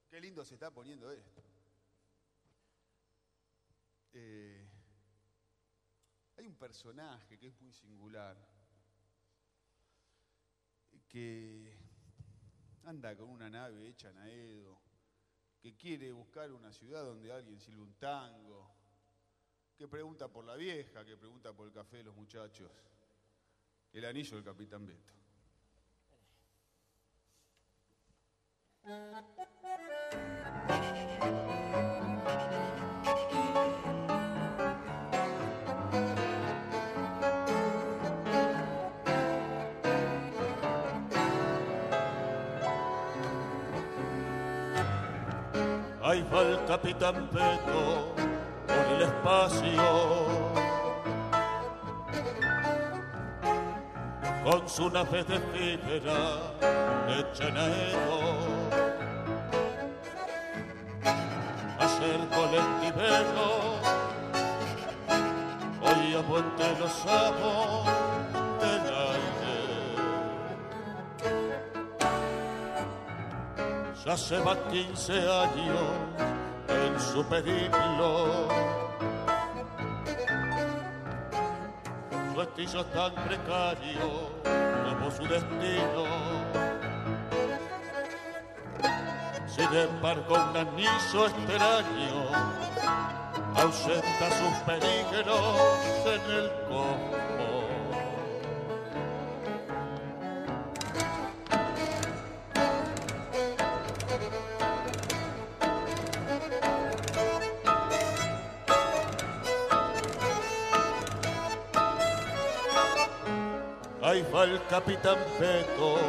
qué 0.10 0.20
lindo 0.20 0.39
se 0.50 0.56
está 0.56 0.72
poniendo 0.72 1.12
esto. 1.12 1.44
Eh, 4.14 4.68
hay 6.38 6.48
un 6.48 6.56
personaje 6.56 7.38
que 7.38 7.50
es 7.50 7.62
muy 7.62 7.72
singular, 7.72 8.36
que 11.08 11.78
anda 12.86 13.16
con 13.16 13.30
una 13.30 13.48
nave 13.48 13.90
hecha 13.90 14.10
en 14.10 14.18
Aedo, 14.18 14.82
que 15.62 15.76
quiere 15.76 16.12
buscar 16.12 16.52
una 16.52 16.74
ciudad 16.74 17.04
donde 17.04 17.32
alguien 17.32 17.60
silba 17.60 17.84
un 17.84 17.94
tango, 17.94 18.74
que 19.78 19.88
pregunta 19.88 20.30
por 20.30 20.46
la 20.46 20.56
vieja, 20.56 21.06
que 21.06 21.16
pregunta 21.16 21.54
por 21.54 21.68
el 21.68 21.74
café 21.74 21.98
de 21.98 22.06
los 22.06 22.16
muchachos. 22.16 22.72
El 23.94 24.04
anillo 24.04 24.36
del 24.36 24.46
capitán 24.46 24.84
Beto. 24.88 25.14
Ahí 46.10 46.26
va 46.34 46.42
el 46.42 46.66
capitán 46.66 47.30
Beto 47.32 48.16
por 48.66 48.86
el 48.96 49.02
espacio. 49.04 49.84
Con 54.44 54.68
su 54.68 54.90
nave 54.90 55.24
de 55.26 55.40
fibra 55.40 56.20
hecha 57.10 57.48
en 57.50 57.58
colectivero. 62.50 63.48
Hoy 65.82 66.16
a 66.16 66.22
puente 66.24 66.64
los 66.80 67.06
amos 67.06 67.86
del 68.62 68.82
aire. 68.82 69.60
ya 74.06 74.18
se 74.18 74.40
va 74.40 74.56
15 74.70 75.14
años 75.14 75.84
en 76.68 77.00
su 77.00 77.24
periplo. 77.26 78.48
Su 82.34 82.42
estilo 82.42 82.82
es 82.82 82.92
tan 82.92 83.14
precario 83.28 84.32
como 84.90 85.12
su 85.12 85.24
destino. 85.24 86.69
Sin 89.70 89.78
embargo, 89.78 90.34
un 90.34 90.58
anillo 90.58 91.28
extraño 91.28 92.32
ausenta 93.56 94.30
sus 94.32 94.54
peligros 94.66 95.40
en 96.06 96.32
el 96.32 96.52
cosmos. 96.68 97.20
Ahí 114.02 114.26
va 114.34 114.44
el 114.46 114.60
capitán 114.66 115.18
Beto 115.40 116.00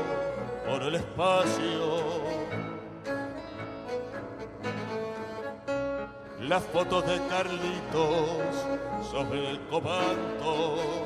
por 0.66 0.82
el 0.82 0.94
espacio. 0.94 2.39
Las 6.50 6.64
fotos 6.64 7.06
de 7.06 7.16
Carlitos 7.28 8.66
sobre 9.08 9.50
el 9.50 9.60
comando. 9.68 11.04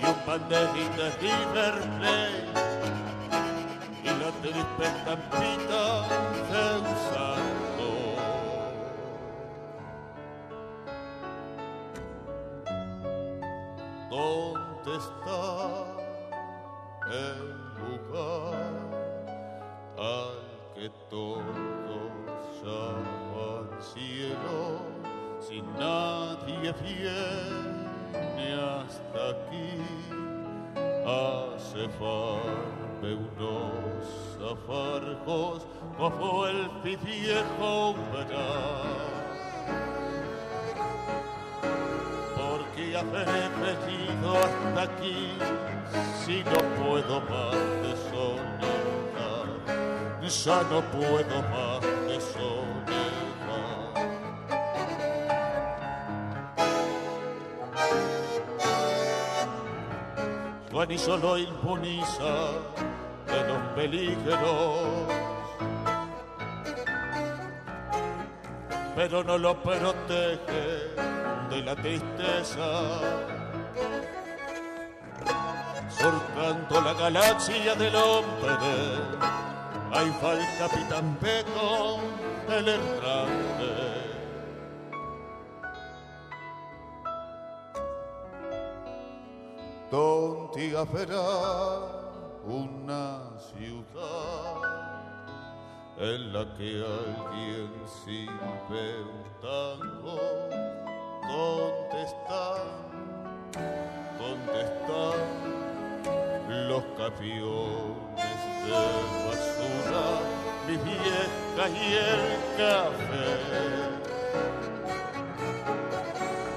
Y 0.00 0.04
un 0.04 0.16
banderín 0.24 0.96
de 0.96 1.10
River. 1.18 1.74
Y 4.00 4.06
la 4.06 4.30
triste 4.42 4.84
estampita 4.84 6.25
el 36.86 36.96
viejo 36.98 37.90
umbral. 37.90 39.06
porque 42.36 42.96
habré 42.96 43.48
venido 43.60 44.36
hasta 44.38 44.82
aquí 44.82 45.32
si 46.24 46.44
no 46.44 46.58
puedo 46.78 47.20
más 47.22 47.54
de 47.82 47.92
soledad? 48.10 49.46
Ya 50.44 50.62
no 50.70 50.80
puedo 50.92 51.42
más 51.50 51.80
de 52.06 52.20
soledad. 52.20 52.76
Su 60.70 60.80
anillo 60.80 61.16
lo 61.16 61.38
inmuniza 61.38 62.34
de 63.26 63.48
los 63.48 63.60
peligros 63.74 65.35
pero 68.96 69.22
no 69.22 69.36
lo 69.36 69.62
protege 69.62 70.94
de 71.50 71.62
la 71.62 71.76
tristeza. 71.76 72.66
Surcando 75.90 76.80
la 76.80 76.94
galaxia 76.94 77.74
del 77.74 77.94
hombre, 77.94 78.56
ahí 79.92 80.10
va 80.24 80.32
el 80.32 80.58
capitán 80.58 81.18
Beto, 81.20 81.98
el 82.48 82.68
errante. 82.68 83.76
Donde 89.90 90.76
habrá 90.76 91.26
una 92.46 93.30
ciudad 93.38 94.85
en 95.98 96.32
la 96.32 96.44
que 96.56 96.84
alguien 96.84 97.70
sirve 98.04 99.00
un 99.00 99.24
tango. 99.40 100.18
¿Dónde 101.26 102.02
están? 102.02 102.66
¿Dónde 104.18 104.60
están 104.62 105.18
los 106.68 106.84
camiones 106.98 108.38
de 108.66 108.82
basura? 109.26 110.06
Mi 110.66 110.76
vieja 110.76 111.64
y 111.68 111.94
el 111.94 112.24
café. 112.58 113.30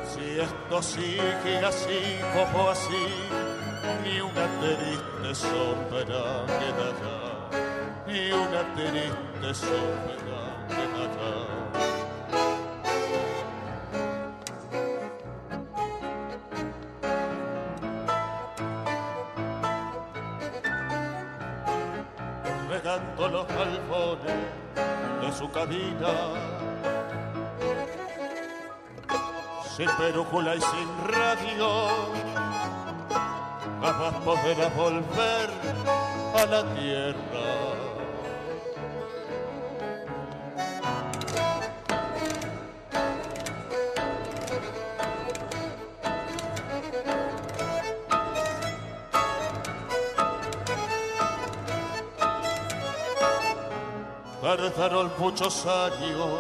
Si 0.06 0.26
esto 0.40 0.82
sigue 0.82 1.66
así 1.66 2.02
como 2.34 2.70
así, 2.70 3.06
ni 4.04 4.20
una 4.20 4.48
triste 4.60 5.48
sombra 5.48 6.46
quedará 6.46 7.29
y 8.12 8.32
una 8.32 8.64
triste 8.74 9.54
sombra 9.54 10.42
quedará. 10.68 11.60
Regando 22.70 23.28
los 23.28 23.48
alfones 23.50 24.42
de 25.22 25.32
su 25.38 25.52
cabina, 25.52 26.14
sin 29.76 29.90
perújula 29.98 30.56
y 30.56 30.62
sin 30.62 30.90
radio, 31.08 31.88
jamás 33.82 34.14
podrá 34.24 34.70
volver 34.70 35.50
a 36.36 36.46
la 36.46 36.64
tierra. 36.74 37.79
Tardaron 54.90 55.12
muchos 55.20 55.68
años 55.68 56.40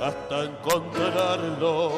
hasta 0.00 0.44
encontrarlo. 0.44 1.90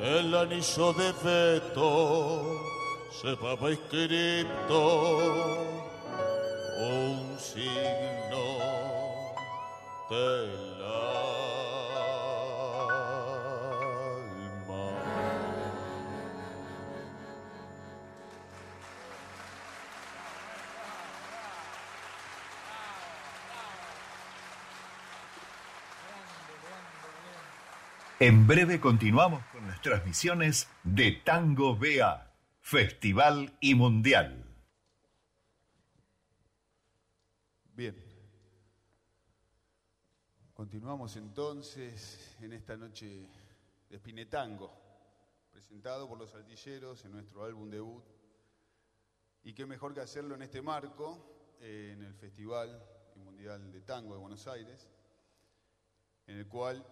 el 0.00 0.34
anillo 0.34 0.92
de 0.92 1.12
feto 1.12 2.42
va 3.42 3.70
escrito 3.70 4.78
un 6.78 7.36
signo 7.38 8.44
de 10.08 10.71
En 28.24 28.46
breve 28.46 28.78
continuamos 28.78 29.44
con 29.46 29.66
las 29.66 29.82
transmisiones 29.82 30.68
de 30.84 31.10
Tango 31.10 31.76
BA, 31.76 32.32
Festival 32.60 33.52
y 33.58 33.74
Mundial. 33.74 34.44
Bien. 37.74 37.96
Continuamos 40.54 41.16
entonces 41.16 42.36
en 42.40 42.52
esta 42.52 42.76
noche 42.76 43.28
de 43.90 43.98
Spinetango, 43.98 44.72
presentado 45.50 46.08
por 46.08 46.16
los 46.16 46.32
altilleros 46.36 47.04
en 47.04 47.10
nuestro 47.10 47.42
álbum 47.42 47.70
debut. 47.70 48.04
Y 49.42 49.52
qué 49.52 49.66
mejor 49.66 49.94
que 49.94 50.00
hacerlo 50.00 50.36
en 50.36 50.42
este 50.42 50.62
marco, 50.62 51.56
eh, 51.60 51.94
en 51.96 52.04
el 52.04 52.14
Festival 52.14 52.86
y 53.16 53.18
Mundial 53.18 53.72
de 53.72 53.80
Tango 53.80 54.14
de 54.14 54.20
Buenos 54.20 54.46
Aires, 54.46 54.88
en 56.28 56.36
el 56.36 56.46
cual 56.46 56.86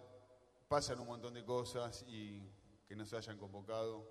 pasan 0.71 1.01
un 1.01 1.07
montón 1.07 1.33
de 1.33 1.43
cosas 1.43 2.05
y 2.07 2.41
que 2.87 2.95
nos 2.95 3.11
hayan 3.11 3.37
convocado 3.37 4.07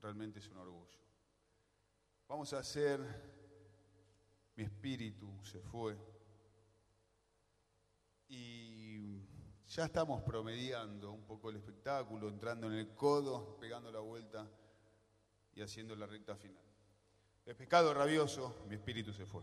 realmente 0.00 0.38
es 0.38 0.48
un 0.48 0.56
orgullo. 0.56 0.98
Vamos 2.26 2.54
a 2.54 2.60
hacer 2.60 2.98
Mi 4.54 4.64
espíritu 4.64 5.28
se 5.44 5.60
fue 5.60 5.94
y 8.28 9.20
ya 9.66 9.84
estamos 9.84 10.22
promediando 10.22 11.12
un 11.12 11.26
poco 11.26 11.50
el 11.50 11.56
espectáculo, 11.56 12.30
entrando 12.30 12.68
en 12.68 12.72
el 12.72 12.94
codo, 12.94 13.58
pegando 13.60 13.92
la 13.92 14.00
vuelta 14.00 14.50
y 15.52 15.60
haciendo 15.60 15.94
la 15.96 16.06
recta 16.06 16.34
final. 16.34 16.64
El 17.44 17.54
pescado 17.56 17.92
rabioso, 17.92 18.64
mi 18.70 18.76
espíritu 18.76 19.12
se 19.12 19.26
fue. 19.26 19.42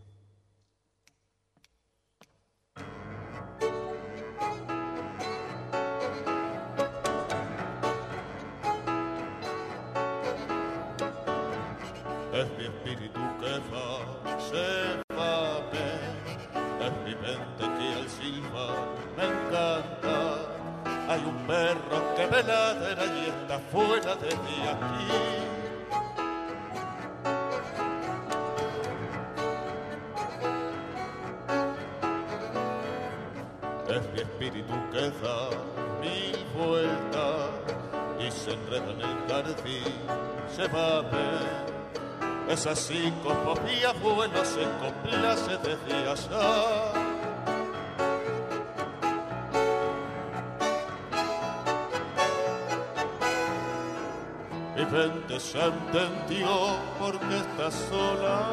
Hay 21.08 21.22
un 21.24 21.36
perro 21.46 22.14
que 22.16 22.26
me 22.26 22.42
ladra 22.42 23.04
y 23.04 23.28
está 23.28 23.58
fuera 23.70 24.16
de 24.16 24.28
mí 24.28 24.58
aquí. 24.74 25.44
Es 33.88 34.12
mi 34.12 34.20
espíritu 34.20 34.74
que 34.90 35.10
da 35.22 35.50
mil 36.00 36.46
vueltas 36.56 37.50
y 38.18 38.30
se 38.30 38.52
enreda 38.54 38.90
en 38.90 39.00
el 39.00 39.16
jardín, 39.28 39.94
se 40.48 40.66
va 40.68 40.98
a 40.98 41.02
ver 41.02 41.74
esa 42.48 42.74
psicopopía 42.76 43.92
bueno 44.02 44.44
se 44.44 44.62
complace 44.78 45.56
desde 45.58 46.10
allá. 46.10 47.03
Mente 54.94 55.40
se 55.40 55.58
entendió 55.58 56.76
porque 57.00 57.36
está 57.38 57.68
sola. 57.68 58.46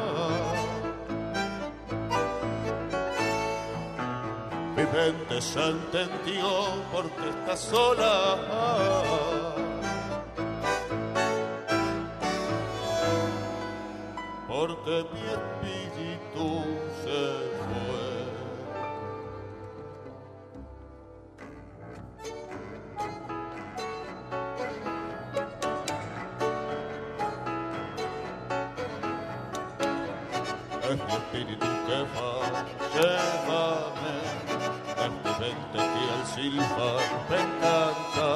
Mi 4.74 4.82
mente 4.82 5.40
se 5.40 5.68
entendió 5.68 6.50
porque 6.92 7.28
está 7.28 7.56
sola. 7.56 8.72
porque 14.48 15.06
mi 15.12 15.22
espíritu 15.38 16.64
se 17.04 17.20
fue. 17.62 18.01
Es 30.92 30.98
mi 30.98 31.12
espíritu 31.14 31.66
que 31.86 31.98
va, 32.12 32.32
llévame, 32.92 34.16
es 35.02 35.10
mi 35.10 35.30
mente 35.40 35.78
que 35.78 36.02
al 36.12 36.24
silbar 36.34 37.02
me 37.30 37.36
encanta. 37.40 38.30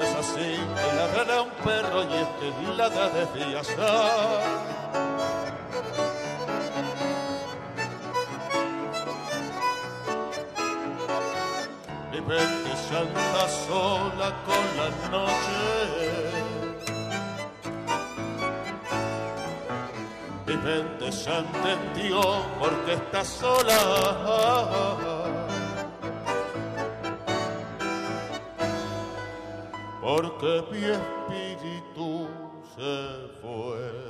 Es 0.00 0.12
así 0.14 0.50
que 0.56 0.88
la 0.96 1.06
gana 1.14 1.42
un 1.42 1.50
perro 1.62 2.00
y 2.04 2.14
este 2.14 2.46
la 2.78 2.88
da 2.88 3.10
de 3.10 3.24
días. 3.44 3.68
mente 12.26 12.76
se 12.88 12.96
anda 12.96 13.48
sola 13.66 14.34
con 14.46 14.64
la 14.78 14.88
noche. 15.10 16.55
Mente 20.66 21.12
se 21.12 21.30
entendió 21.30 22.20
porque 22.58 22.94
está 22.94 23.24
sola. 23.24 23.78
Porque 30.02 30.64
mi 30.72 30.84
espíritu 30.86 32.28
se 32.74 33.30
fue. 33.40 34.05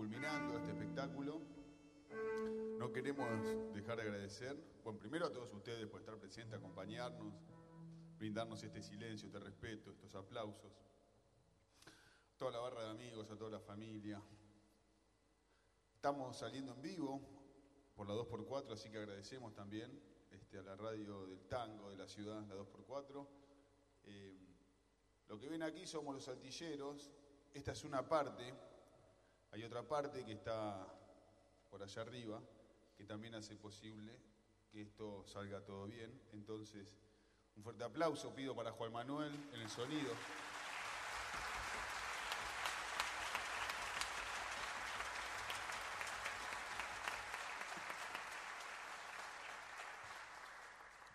Culminando 0.00 0.56
este 0.56 0.70
espectáculo. 0.70 1.42
No 2.78 2.90
queremos 2.90 3.28
dejar 3.74 3.96
de 3.96 4.02
agradecer, 4.04 4.56
bueno, 4.82 4.98
primero 4.98 5.26
a 5.26 5.30
todos 5.30 5.52
ustedes 5.52 5.86
por 5.88 6.00
estar 6.00 6.16
presentes, 6.16 6.58
acompañarnos, 6.58 7.34
brindarnos 8.16 8.62
este 8.62 8.80
silencio, 8.82 9.26
este 9.26 9.38
respeto, 9.38 9.90
estos 9.90 10.14
aplausos. 10.14 10.72
Toda 12.38 12.52
la 12.52 12.60
barra 12.60 12.84
de 12.84 12.88
amigos, 12.92 13.30
a 13.30 13.36
toda 13.36 13.50
la 13.50 13.60
familia. 13.60 14.22
Estamos 15.96 16.34
saliendo 16.38 16.72
en 16.72 16.80
vivo 16.80 17.20
por 17.94 18.08
la 18.08 18.14
2x4, 18.14 18.72
así 18.72 18.88
que 18.88 18.96
agradecemos 18.96 19.52
también 19.52 20.00
este, 20.30 20.56
a 20.56 20.62
la 20.62 20.76
radio 20.76 21.26
del 21.26 21.46
tango 21.46 21.90
de 21.90 21.98
la 21.98 22.08
ciudad, 22.08 22.42
la 22.46 22.54
2x4. 22.54 23.28
Eh, 24.04 24.38
lo 25.28 25.38
que 25.38 25.50
ven 25.50 25.62
aquí 25.62 25.86
somos 25.86 26.14
los 26.14 26.26
altilleros. 26.28 27.12
Esta 27.52 27.72
es 27.72 27.84
una 27.84 28.08
parte. 28.08 28.69
Hay 29.52 29.64
otra 29.64 29.82
parte 29.82 30.24
que 30.24 30.32
está 30.32 30.86
por 31.68 31.82
allá 31.82 32.02
arriba, 32.02 32.40
que 32.96 33.04
también 33.04 33.34
hace 33.34 33.56
posible 33.56 34.16
que 34.70 34.82
esto 34.82 35.24
salga 35.26 35.60
todo 35.64 35.86
bien. 35.86 36.20
Entonces, 36.32 36.96
un 37.56 37.62
fuerte 37.62 37.82
aplauso 37.82 38.34
pido 38.34 38.54
para 38.54 38.70
Juan 38.72 38.92
Manuel 38.92 39.34
en 39.52 39.60
el 39.60 39.68
sonido. 39.68 40.12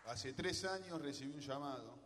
Hace 0.07 0.33
tres 0.33 0.63
años 0.65 1.01
recibí 1.01 1.33
un 1.33 1.41
llamado, 1.41 1.97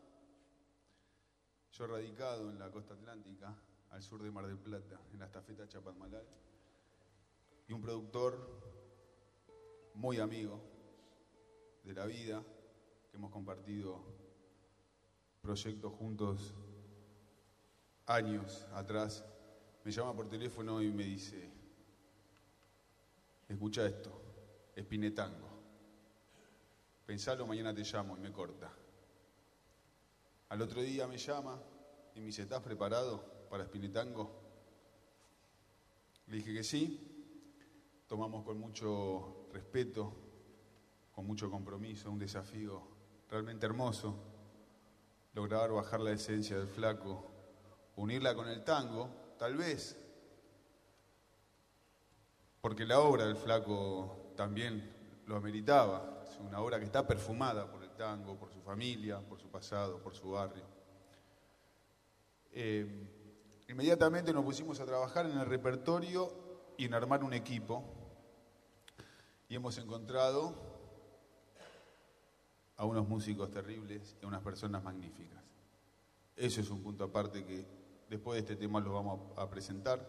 yo 1.71 1.85
radicado 1.85 2.49
en 2.49 2.57
la 2.57 2.71
costa 2.71 2.95
atlántica, 2.95 3.53
al 3.91 4.03
sur 4.03 4.21
de 4.21 4.31
Mar 4.31 4.45
del 4.47 4.57
Plata, 4.57 4.99
en 5.11 5.19
la 5.19 5.25
estafeta 5.25 5.67
Chapadmalal, 5.67 6.25
y 7.67 7.73
un 7.73 7.81
productor 7.81 8.37
muy 9.95 10.19
amigo 10.19 10.59
de 11.83 11.93
la 11.93 12.05
vida, 12.05 12.43
que 13.09 13.17
hemos 13.17 13.31
compartido 13.31 14.01
proyectos 15.41 15.93
juntos 15.93 16.53
años 18.05 18.67
atrás, 18.73 19.23
me 19.83 19.91
llama 19.91 20.15
por 20.15 20.27
teléfono 20.27 20.81
y 20.81 20.91
me 20.91 21.03
dice, 21.03 21.49
escucha 23.47 23.85
esto, 23.85 24.11
Espinetango. 24.75 25.49
Pensalo, 27.05 27.47
mañana 27.47 27.73
te 27.73 27.83
llamo 27.83 28.15
y 28.17 28.19
me 28.19 28.31
corta. 28.31 28.71
Al 30.49 30.61
otro 30.61 30.81
día 30.81 31.07
me 31.07 31.17
llama 31.17 31.59
y 32.15 32.19
me 32.19 32.27
dice, 32.27 32.43
¿estás 32.43 32.61
preparado 32.61 33.38
para 33.49 33.63
Espinetango? 33.63 34.29
Le 36.27 36.37
dije 36.37 36.53
que 36.53 36.63
sí. 36.63 37.05
Tomamos 38.07 38.43
con 38.43 38.59
mucho 38.59 39.47
respeto, 39.53 40.13
con 41.11 41.25
mucho 41.27 41.49
compromiso, 41.51 42.11
un 42.11 42.19
desafío 42.19 42.81
realmente 43.29 43.65
hermoso. 43.65 44.15
Lograr 45.33 45.71
bajar 45.71 45.99
la 45.99 46.11
esencia 46.11 46.57
del 46.57 46.67
flaco, 46.67 47.31
unirla 47.97 48.33
con 48.35 48.47
el 48.47 48.63
tango, 48.63 49.09
tal 49.37 49.55
vez, 49.55 49.95
porque 52.61 52.85
la 52.85 52.99
obra 52.99 53.25
del 53.25 53.35
flaco 53.35 54.33
también 54.35 55.21
lo 55.27 55.35
ameritaba 55.35 56.19
una 56.39 56.61
obra 56.61 56.79
que 56.79 56.85
está 56.85 57.05
perfumada 57.05 57.69
por 57.69 57.83
el 57.83 57.91
tango, 57.91 58.37
por 58.37 58.51
su 58.51 58.61
familia, 58.61 59.19
por 59.19 59.39
su 59.39 59.49
pasado, 59.49 60.01
por 60.01 60.15
su 60.15 60.31
barrio. 60.31 60.63
Eh, 62.51 63.18
inmediatamente 63.69 64.33
nos 64.33 64.43
pusimos 64.43 64.79
a 64.79 64.85
trabajar 64.85 65.27
en 65.27 65.37
el 65.37 65.45
repertorio 65.45 66.33
y 66.75 66.85
en 66.85 66.93
armar 66.93 67.23
un 67.23 67.33
equipo. 67.33 67.83
Y 69.47 69.55
hemos 69.55 69.77
encontrado 69.77 70.55
a 72.77 72.85
unos 72.85 73.07
músicos 73.07 73.51
terribles 73.51 74.15
y 74.21 74.25
a 74.25 74.27
unas 74.27 74.41
personas 74.41 74.83
magníficas. 74.83 75.43
Eso 76.35 76.61
es 76.61 76.69
un 76.69 76.81
punto 76.81 77.03
aparte 77.03 77.45
que 77.45 77.65
después 78.09 78.35
de 78.35 78.39
este 78.39 78.55
tema 78.55 78.79
lo 78.79 78.93
vamos 78.93 79.37
a 79.37 79.49
presentar, 79.49 79.99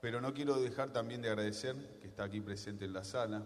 pero 0.00 0.20
no 0.20 0.34
quiero 0.34 0.60
dejar 0.60 0.92
también 0.92 1.22
de 1.22 1.28
agradecer 1.28 1.98
que 2.00 2.08
está 2.08 2.24
aquí 2.24 2.40
presente 2.40 2.84
en 2.84 2.92
la 2.92 3.04
sala 3.04 3.42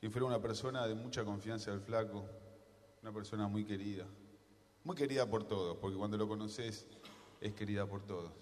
y 0.00 0.08
fuera 0.08 0.26
una 0.26 0.40
persona 0.40 0.86
de 0.86 0.94
mucha 0.94 1.24
confianza 1.24 1.70
del 1.70 1.80
flaco, 1.80 2.24
una 3.02 3.12
persona 3.12 3.46
muy 3.46 3.64
querida, 3.64 4.06
muy 4.82 4.96
querida 4.96 5.28
por 5.28 5.44
todos, 5.44 5.76
porque 5.76 5.96
cuando 5.96 6.16
lo 6.16 6.26
conoces 6.26 6.86
es 7.42 7.52
querida 7.54 7.86
por 7.86 8.02
todos. 8.06 8.32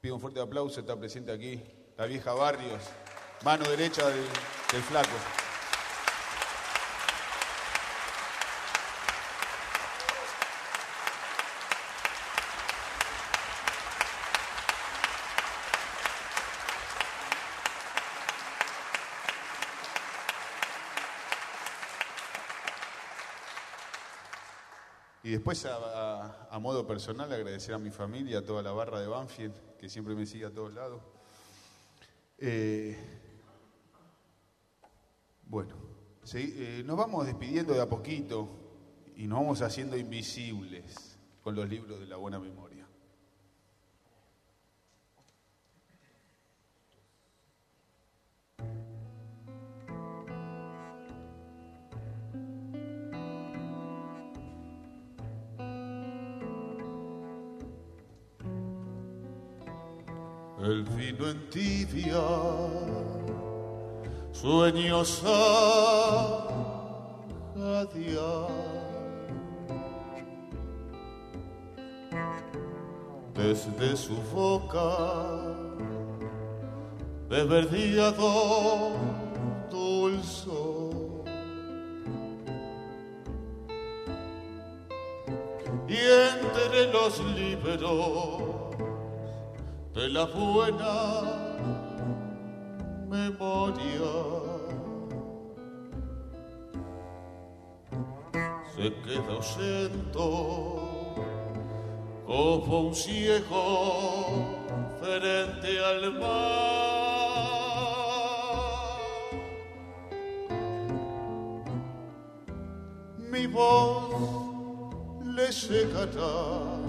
Pido 0.00 0.14
un 0.14 0.20
fuerte 0.20 0.40
aplauso, 0.40 0.80
está 0.80 0.98
presente 0.98 1.32
aquí 1.32 1.62
la 1.96 2.06
vieja 2.06 2.32
Barrios, 2.32 2.82
mano 3.44 3.68
derecha 3.68 4.08
del, 4.08 4.82
flaco. 4.82 5.08
Después, 25.40 25.64
a, 25.64 26.58
modo 26.60 26.86
personal, 26.86 27.32
agradecer 27.32 27.74
a 27.74 27.78
mi 27.78 27.90
familia, 27.90 28.40
a 28.40 28.42
toda 28.42 28.62
la 28.62 28.72
barra 28.72 29.00
de 29.00 29.06
Banfield, 29.06 29.54
que 29.78 29.88
siempre 29.88 30.14
me 30.14 30.26
sigue 30.26 30.44
a 30.44 30.50
todos 30.50 30.74
lados. 30.74 31.00
Eh, 32.36 32.94
bueno, 35.46 35.76
eh, 36.34 36.82
nos 36.84 36.94
vamos 36.94 37.24
despidiendo 37.24 37.72
de 37.72 37.80
a 37.80 37.88
poquito 37.88 38.50
y 39.16 39.26
nos 39.26 39.38
vamos 39.38 39.62
haciendo 39.62 39.96
invisibles 39.96 41.18
con 41.40 41.54
los 41.54 41.66
libros 41.66 41.98
de 42.00 42.06
la 42.06 42.16
buena 42.16 42.38
memoria. 42.38 42.79
Tibia, 61.50 62.22
sueños 64.32 65.22
a 65.24 66.50
Desde 73.34 73.96
su 73.96 74.16
boca, 74.32 74.96
do 78.12 78.92
dulce. 79.70 80.50
Y 85.88 85.96
entre 85.96 86.92
los 86.92 87.18
libros 87.34 88.50
de 89.94 90.08
la 90.08 90.24
buena 90.26 91.39
Se 98.74 98.92
queda 99.02 99.32
ausento 99.34 100.26
como 102.26 102.80
un 102.88 102.94
ciego 102.94 103.64
frente 105.00 105.78
al 105.84 106.12
mar. 106.18 107.30
Mi 113.30 113.46
voz 113.46 114.10
le 115.24 115.52
secará 115.52 116.80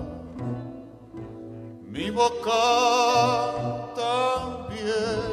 mi 1.92 2.10
boca 2.10 3.94
también. 3.96 5.31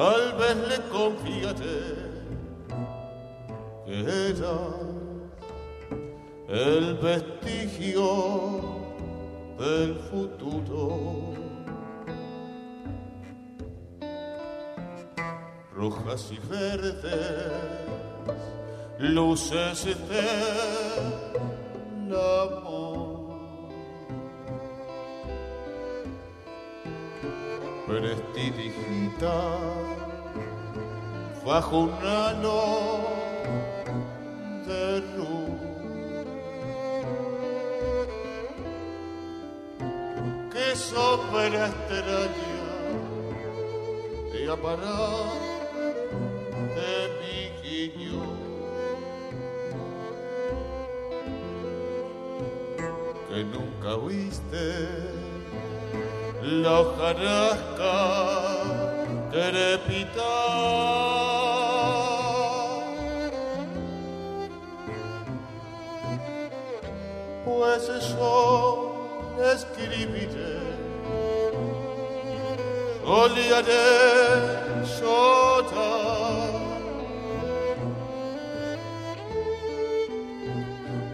Tal 0.00 0.32
vez 0.38 0.56
le 0.70 0.78
confiaré 0.88 1.82
que 3.84 3.96
era 4.30 4.58
el 6.48 6.94
vestigio 6.94 8.08
del 9.58 9.94
futuro. 10.10 11.34
Rojas 15.74 16.32
y 16.32 16.38
verdes, 16.48 17.04
luces 18.98 19.84
de 20.08 20.24
amor. 22.16 22.69
Prestidigita 27.90 29.36
bajo 31.44 31.78
un 31.80 31.92
halo 32.02 32.62
de 34.66 35.00
luz. 35.16 35.50
Que 40.52 40.76
sombra 40.76 41.66
extraña 41.66 42.60
mi 47.18 47.36
guiño. 47.62 48.22
Que 53.28 53.38
nunca 53.44 53.90
viste 54.06 55.29
la 56.42 56.80
hojarasca 56.80 57.96
crepita. 59.30 60.36
Pues 67.44 67.88
eso 67.88 68.92
escribiré, 69.52 70.56
solearé 73.04 73.88
sotar. 74.98 76.60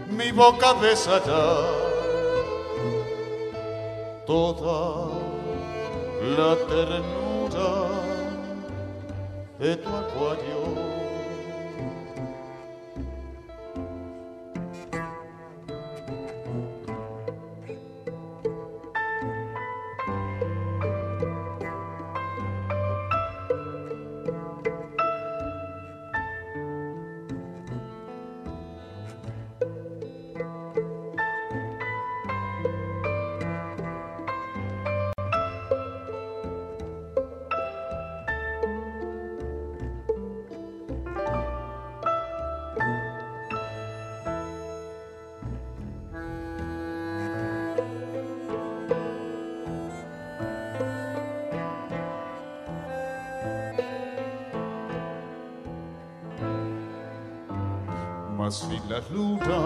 Mi 0.09 0.31
boca 0.31 0.73
besará 0.73 1.87
toda 4.25 5.16
la 6.21 6.55
ternura 6.67 7.69
de 9.59 9.75
tu 9.75 9.89
acuario. 9.89 10.86
Si 58.51 58.79
la 58.89 59.01
luna 59.11 59.63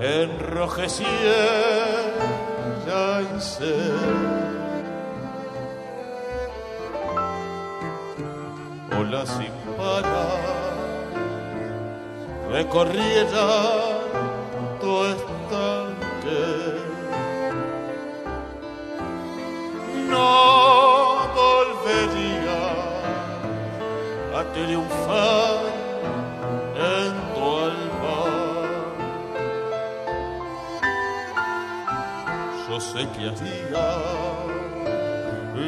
enrojeciera 0.00 2.06
y 3.22 3.40
se 3.40 3.74
ola 8.98 9.26
sin 9.26 9.52
parar 9.76 10.76
recorriera 12.50 13.46
tu 14.80 15.04
estanque. 15.04 16.44
No 20.08 21.28
volvería 21.40 22.62
a 24.38 24.40
triunfar 24.54 24.85
que 33.04 33.28
hacía 33.28 33.88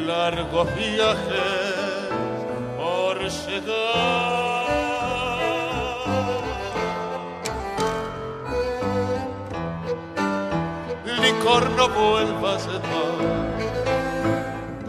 largos 0.07 0.67
viajes 0.75 2.09
por 2.75 3.19
llegar. 3.19 4.69
Licor 11.21 11.69
no 11.71 11.89
vuelvas 11.89 12.67
más, 12.67 12.77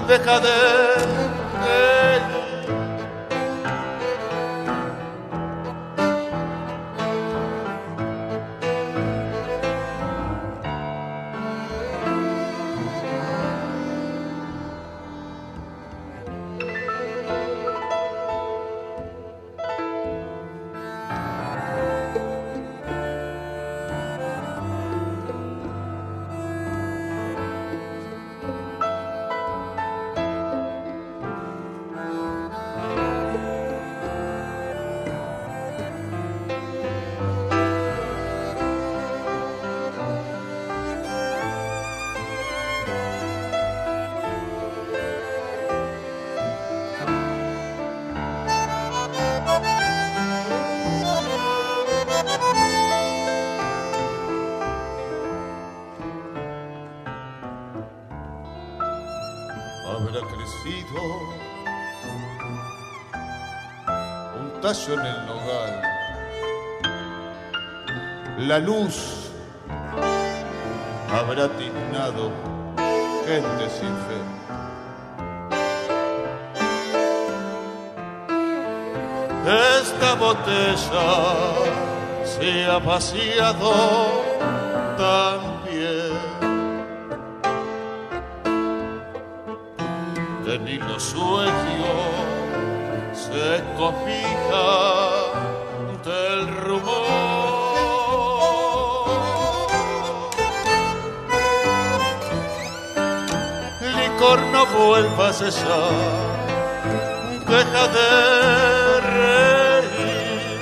deja 0.09 0.41
de, 0.41 0.90
La 68.49 68.59
luz 68.59 69.31
habrá 71.13 71.47
tiznado 71.59 72.31
gente 73.27 73.69
sin 73.69 73.95
fe. 74.07 74.21
Esta 79.81 80.15
botella 80.15 81.09
se 82.25 82.65
ha 82.65 82.79
vaciado 82.79 83.75
también. 84.97 86.13
De 90.47 90.59
ni 90.61 90.79
los 90.79 91.03
sueños 91.03 91.53
se 93.13 93.63
copija 93.77 95.00
No 104.39 104.65
vuelva 104.67 105.31
a 105.31 105.33
cesar, 105.33 105.91
deja 107.49 107.89
de 107.89 109.01
reír. 109.17 110.61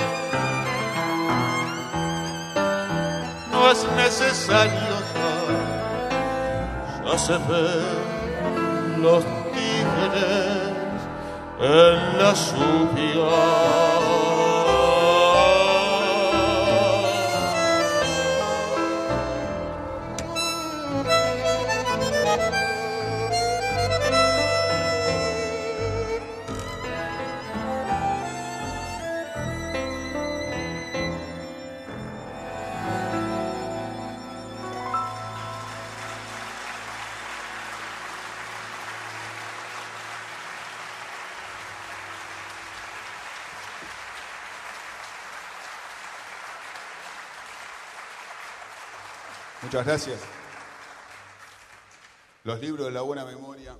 No 3.53 3.71
es 3.71 3.87
necesario 3.95 4.95
ya, 5.15 5.35
ya 7.05 7.19
se 7.19 7.33
ven 7.33 9.03
los 9.03 9.25
tigres 9.53 10.99
en 11.61 12.19
la 12.19 12.33
lluvia. 12.33 13.98
Gracias. 49.89 50.21
Los 52.45 52.61
libros 52.61 52.89
de 52.89 52.93
la 52.93 53.01
buena 53.01 53.25
memoria. 53.25 53.75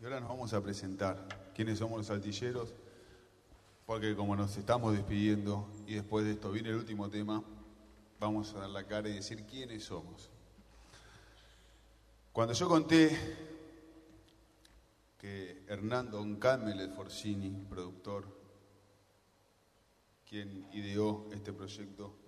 Y 0.00 0.04
ahora 0.04 0.20
nos 0.20 0.28
vamos 0.28 0.52
a 0.52 0.62
presentar 0.62 1.26
quiénes 1.52 1.80
somos 1.80 1.98
los 1.98 2.10
altilleros, 2.10 2.72
porque 3.84 4.14
como 4.14 4.36
nos 4.36 4.56
estamos 4.56 4.92
despidiendo 4.92 5.68
y 5.88 5.94
después 5.94 6.24
de 6.24 6.34
esto 6.34 6.52
viene 6.52 6.68
el 6.68 6.76
último 6.76 7.10
tema, 7.10 7.42
vamos 8.20 8.54
a 8.54 8.60
dar 8.60 8.70
la 8.70 8.86
cara 8.86 9.08
y 9.08 9.14
decir 9.14 9.44
quiénes 9.44 9.82
somos. 9.82 10.30
Cuando 12.32 12.54
yo 12.54 12.68
conté 12.68 13.10
que 15.18 15.64
Hernando 15.66 16.20
Oncamel, 16.20 16.78
el 16.78 16.92
Forcini, 16.92 17.50
productor, 17.68 18.24
quien 20.28 20.68
ideó 20.72 21.26
este 21.32 21.52
proyecto, 21.52 22.25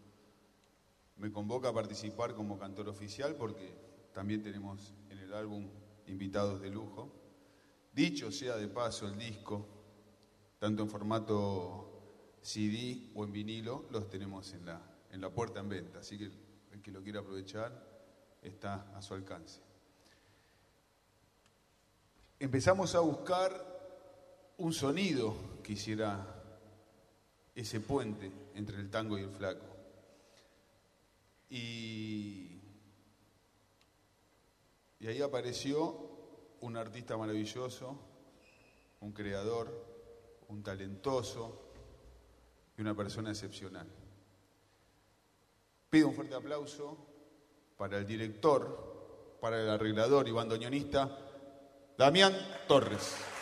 me 1.18 1.32
convoca 1.32 1.68
a 1.68 1.74
participar 1.74 2.34
como 2.34 2.58
cantor 2.58 2.88
oficial 2.88 3.34
porque 3.34 3.74
también 4.12 4.42
tenemos 4.42 4.94
en 5.10 5.18
el 5.18 5.34
álbum 5.34 5.68
invitados 6.06 6.60
de 6.60 6.70
lujo. 6.70 7.12
Dicho 7.92 8.30
sea 8.30 8.56
de 8.56 8.68
paso, 8.68 9.06
el 9.06 9.18
disco, 9.18 9.66
tanto 10.58 10.82
en 10.82 10.88
formato 10.88 12.38
CD 12.40 13.10
o 13.14 13.24
en 13.24 13.32
vinilo, 13.32 13.86
los 13.90 14.08
tenemos 14.08 14.52
en 14.54 14.66
la, 14.66 14.80
en 15.10 15.20
la 15.20 15.30
puerta 15.30 15.60
en 15.60 15.68
venta, 15.68 15.98
así 15.98 16.16
que 16.16 16.30
el 16.72 16.82
que 16.82 16.92
lo 16.92 17.02
quiera 17.02 17.20
aprovechar 17.20 17.72
está 18.42 18.96
a 18.96 19.02
su 19.02 19.14
alcance. 19.14 19.60
Empezamos 22.38 22.94
a 22.94 23.00
buscar 23.00 23.50
un 24.58 24.72
sonido 24.72 25.34
que 25.62 25.72
hiciera 25.72 26.34
ese 27.54 27.80
puente 27.80 28.30
entre 28.54 28.76
el 28.76 28.90
tango 28.90 29.18
y 29.18 29.22
el 29.22 29.30
flaco. 29.30 29.77
Y, 31.50 32.60
ahí 35.06 35.22
apareció 35.22 36.56
un 36.60 36.76
artista 36.76 37.16
maravilloso, 37.16 37.98
un 39.00 39.12
creador, 39.12 39.72
un 40.48 40.62
talentoso 40.62 41.72
y 42.76 42.82
una 42.82 42.94
persona 42.94 43.30
excepcional. 43.30 43.86
Pido 45.88 46.08
un 46.08 46.14
fuerte 46.14 46.34
aplauso 46.34 46.98
para 47.78 47.98
el 47.98 48.06
director, 48.06 49.38
para 49.40 49.62
el 49.62 49.70
arreglador 49.70 50.28
y 50.28 50.32
bandoneonista, 50.32 51.16
Damián 51.96 52.34
Torres. 52.66 53.37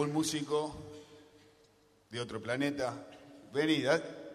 Un 0.00 0.12
músico 0.12 0.74
de 2.08 2.20
otro 2.20 2.40
planeta. 2.40 2.94
Vení, 3.52 3.84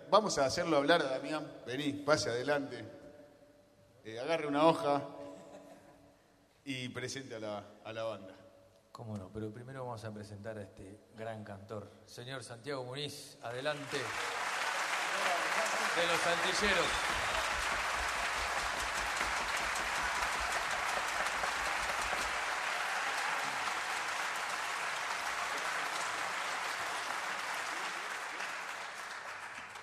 vamos 0.09 0.37
a 0.37 0.45
hacerlo 0.45 0.77
hablar 0.77 1.01
a 1.01 1.05
Damián. 1.05 1.45
Vení, 1.65 1.93
pase 1.93 2.29
adelante. 2.29 2.85
Eh, 4.03 4.19
agarre 4.19 4.47
una 4.47 4.65
hoja 4.65 5.01
y 6.63 6.89
presente 6.89 7.35
a 7.35 7.39
la, 7.39 7.63
a 7.83 7.93
la 7.93 8.03
banda. 8.03 8.35
Cómo 8.91 9.17
no, 9.17 9.29
pero 9.33 9.51
primero 9.51 9.83
vamos 9.83 10.03
a 10.05 10.13
presentar 10.13 10.57
a 10.57 10.61
este 10.61 10.99
gran 11.17 11.43
cantor. 11.43 11.89
Señor 12.05 12.43
Santiago 12.43 12.83
Muniz, 12.83 13.37
adelante. 13.41 13.97
De 15.95 16.07
los 16.07 16.27
antilleros. 16.27 16.85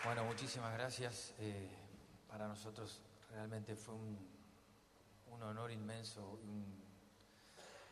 Bueno, 0.05 0.25
muchísimas 0.43 0.73
gracias. 0.73 1.35
Eh, 1.39 1.71
para 2.29 2.49
nosotros 2.49 3.01
realmente 3.31 3.77
fue 3.77 3.95
un, 3.95 4.19
honor 5.41 5.71
inmenso, 5.71 6.41
un 6.43 6.83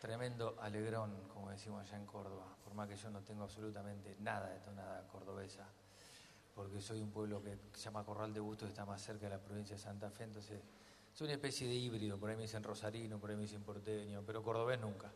tremendo 0.01 0.57
alegrón, 0.61 1.28
como 1.28 1.51
decimos 1.51 1.86
allá 1.86 1.96
en 1.96 2.07
Córdoba, 2.07 2.57
por 2.64 2.74
más 2.74 2.88
que 2.88 2.96
yo 2.96 3.09
no 3.11 3.20
tengo 3.20 3.44
absolutamente 3.44 4.16
nada 4.18 4.48
de 4.48 4.59
tonada 4.59 5.07
cordobesa, 5.07 5.64
porque 6.53 6.80
soy 6.80 7.01
un 7.01 7.12
pueblo 7.12 7.40
que 7.40 7.57
se 7.72 7.84
llama 7.84 8.03
Corral 8.05 8.34
de 8.34 8.40
Bustos, 8.40 8.68
está 8.68 8.84
más 8.84 9.01
cerca 9.01 9.26
de 9.26 9.30
la 9.30 9.38
provincia 9.38 9.76
de 9.76 9.82
Santa 9.82 10.11
Fe, 10.11 10.24
entonces 10.24 10.61
soy 11.14 11.26
una 11.26 11.34
especie 11.34 11.68
de 11.68 11.74
híbrido, 11.74 12.18
por 12.18 12.30
ahí 12.30 12.36
me 12.36 12.42
dicen 12.42 12.64
rosarino, 12.64 13.20
por 13.20 13.30
ahí 13.30 13.36
me 13.36 13.42
dicen 13.42 13.62
porteño, 13.62 14.24
pero 14.26 14.42
cordobés 14.42 14.80
nunca. 14.80 15.09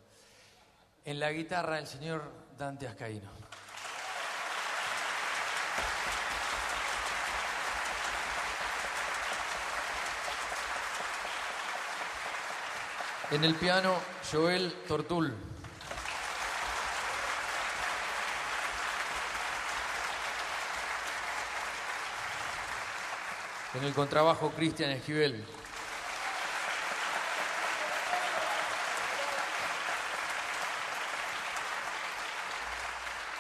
En 1.05 1.18
la 1.18 1.32
guitarra 1.32 1.80
el 1.80 1.89
señor 1.89 2.30
Dante 2.57 2.87
Ascaíno. 2.87 3.30
En 13.35 13.43
el 13.43 13.57
piano, 13.57 13.93
Joel 14.30 14.72
Tortul. 14.87 15.35
En 23.74 23.82
el 23.82 23.93
contrabajo, 23.93 24.53
Cristian 24.53 24.91
Esquivel. 24.91 25.45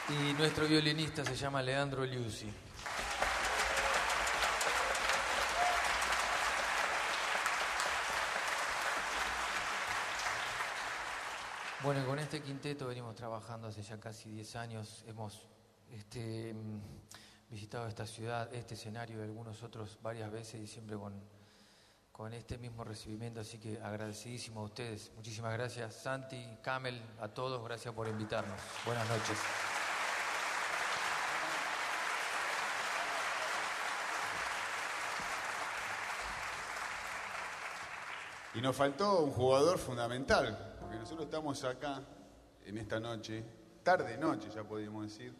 Y 0.08 0.32
nuestro 0.32 0.66
violinista 0.66 1.24
se 1.24 1.36
llama 1.36 1.62
Leandro 1.62 2.04
Liusi. 2.04 2.52
Bueno, 11.84 12.02
con 12.06 12.13
este 12.24 12.40
quinteto 12.40 12.86
venimos 12.86 13.14
trabajando 13.14 13.68
hace 13.68 13.82
ya 13.82 14.00
casi 14.00 14.30
10 14.30 14.56
años. 14.56 15.04
Hemos 15.06 15.46
este, 15.90 16.54
mm, 16.54 16.80
visitado 17.50 17.86
esta 17.86 18.06
ciudad, 18.06 18.52
este 18.54 18.74
escenario 18.74 19.18
y 19.18 19.22
algunos 19.22 19.62
otros 19.62 19.98
varias 20.00 20.32
veces 20.32 20.58
y 20.62 20.66
siempre 20.66 20.96
con, 20.96 21.12
con 22.10 22.32
este 22.32 22.56
mismo 22.56 22.82
recibimiento. 22.82 23.40
Así 23.40 23.58
que 23.58 23.78
agradecidísimo 23.78 24.60
a 24.60 24.64
ustedes. 24.64 25.12
Muchísimas 25.16 25.52
gracias, 25.52 25.96
Santi, 25.96 26.42
Camel, 26.62 26.98
a 27.20 27.28
todos. 27.28 27.62
Gracias 27.62 27.92
por 27.92 28.08
invitarnos. 28.08 28.58
Buenas 28.86 29.06
noches. 29.06 29.38
Y 38.54 38.62
nos 38.62 38.74
faltó 38.74 39.20
un 39.24 39.30
jugador 39.30 39.78
fundamental, 39.78 40.76
porque 40.80 40.96
nosotros 40.96 41.26
estamos 41.26 41.62
acá 41.64 42.00
en 42.64 42.78
esta 42.78 43.00
noche, 43.00 43.44
tarde 43.82 44.16
noche 44.16 44.48
ya 44.54 44.64
podríamos 44.64 45.04
decir, 45.04 45.34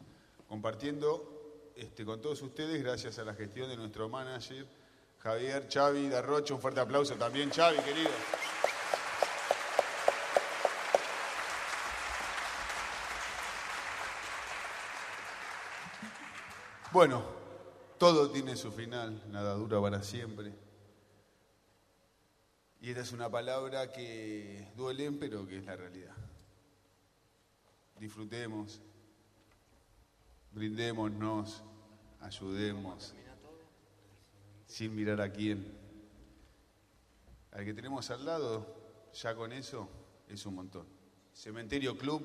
compartiendo 0.48 1.72
este, 1.76 2.04
con 2.04 2.20
todos 2.20 2.40
ustedes 2.42 2.82
gracias 2.82 3.18
a 3.18 3.24
la 3.24 3.34
gestión 3.34 3.68
de 3.68 3.76
nuestro 3.76 4.08
manager 4.08 4.66
Javier 5.24 5.66
Chavi 5.68 6.10
Darrocho. 6.10 6.56
Un 6.56 6.60
fuerte 6.60 6.80
aplauso 6.80 7.14
también, 7.14 7.50
Chavi, 7.50 7.78
querido. 7.78 8.10
Bueno, 16.92 17.24
todo 17.98 18.30
tiene 18.30 18.54
su 18.54 18.70
final, 18.70 19.22
nada 19.32 19.54
dura 19.54 19.80
para 19.80 20.02
siempre. 20.02 20.52
Y 22.82 22.90
esta 22.90 23.00
es 23.00 23.12
una 23.12 23.30
palabra 23.30 23.90
que 23.90 24.72
duele, 24.76 25.10
pero 25.12 25.46
que 25.46 25.56
es 25.56 25.64
la 25.64 25.74
realidad. 25.74 26.23
Disfrutemos, 27.98 28.80
brindémonos, 30.52 31.62
ayudemos, 32.20 33.14
sin 34.66 34.94
mirar 34.94 35.20
a 35.20 35.30
quién. 35.30 35.78
Al 37.52 37.64
que 37.64 37.74
tenemos 37.74 38.10
al 38.10 38.24
lado, 38.24 38.66
ya 39.12 39.34
con 39.34 39.52
eso 39.52 39.88
es 40.28 40.44
un 40.46 40.56
montón. 40.56 40.86
Cementerio 41.32 41.96
Club, 41.96 42.22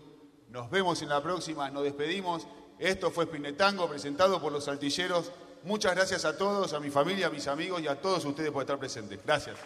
nos 0.49 0.69
vemos 0.69 1.01
en 1.01 1.09
la 1.09 1.21
próxima, 1.21 1.69
nos 1.69 1.83
despedimos. 1.83 2.47
Esto 2.79 3.11
fue 3.11 3.25
Spinetango, 3.25 3.87
presentado 3.87 4.41
por 4.41 4.51
los 4.51 4.65
saltilleros. 4.65 5.31
Muchas 5.63 5.93
gracias 5.95 6.25
a 6.25 6.37
todos, 6.37 6.73
a 6.73 6.79
mi 6.79 6.89
familia, 6.89 7.27
a 7.27 7.29
mis 7.29 7.47
amigos 7.47 7.81
y 7.81 7.87
a 7.87 7.99
todos 8.01 8.25
ustedes 8.25 8.51
por 8.51 8.63
estar 8.63 8.79
presentes. 8.79 9.23
Gracias. 9.23 9.57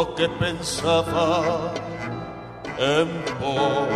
Justo 0.00 0.14
que 0.14 0.28
pensaba 0.28 1.72
en 2.78 3.08
vos. 3.40 3.86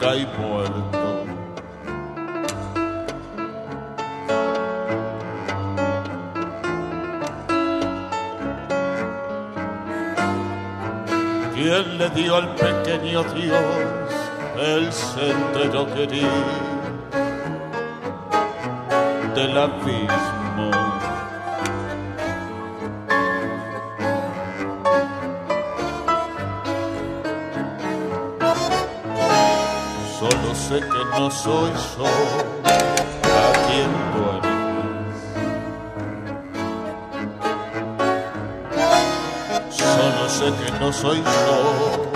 Caí 0.00 0.26
muerto. 0.38 1.24
¿Quién 11.54 11.98
le 11.98 12.10
dio 12.10 12.36
al 12.36 12.54
pequeño 12.56 13.22
Dios 13.34 13.60
el 14.58 14.92
sendero 14.92 15.86
querido 15.94 16.28
del 19.34 19.58
abismo? 19.58 20.43
Sé 30.74 30.80
que 30.80 31.04
no 31.18 31.30
soy 31.30 31.70
yo 31.96 32.06
a 33.24 33.52
quien 33.66 33.90
duermes. 34.14 35.16
Solo 39.70 40.28
sé 40.28 40.46
que 40.64 40.70
no 40.80 40.92
soy 40.92 41.18
yo 41.22 42.13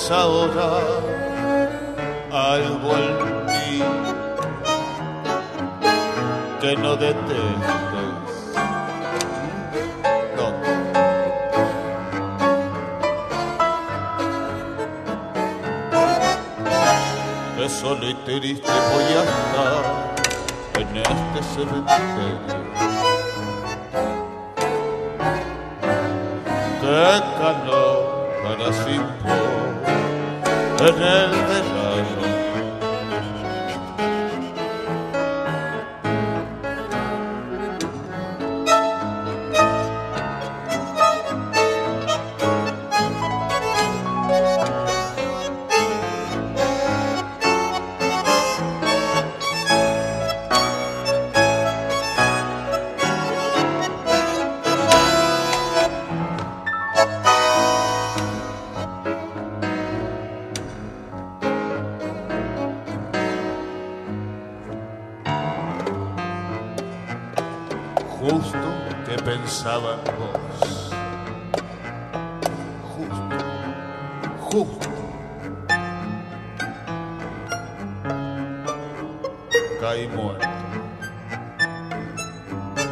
¿Dónde 0.00 0.08
ves 0.08 0.10
ahora 0.10 0.80
algo 2.32 2.90
en 2.96 3.46
mí 3.46 3.82
que 6.60 6.76
no 6.76 6.96
detestes? 6.96 8.30
¿Dónde? 10.36 10.68
Que 17.56 17.68
solo 17.68 18.08
y 18.08 18.14
triste 18.14 18.72
voy 18.92 19.04
a 19.04 19.22
estar 19.22 19.82
en 20.78 20.96
este 20.96 21.42
cementerio. 21.54 22.60
Qué 26.80 27.29
en 30.80 31.02
el 31.02 31.59
que 69.10 69.16
pensaba 69.24 69.94
en 69.94 70.04
vos. 70.18 70.92
Justo, 72.94 73.28
justo. 74.40 74.88
Caí. 79.80 80.06
Muerto. 80.06 80.48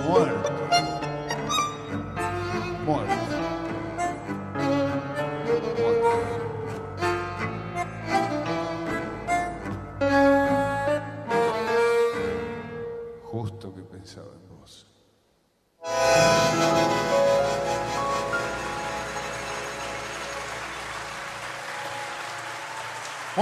Muerto. 0.08 0.47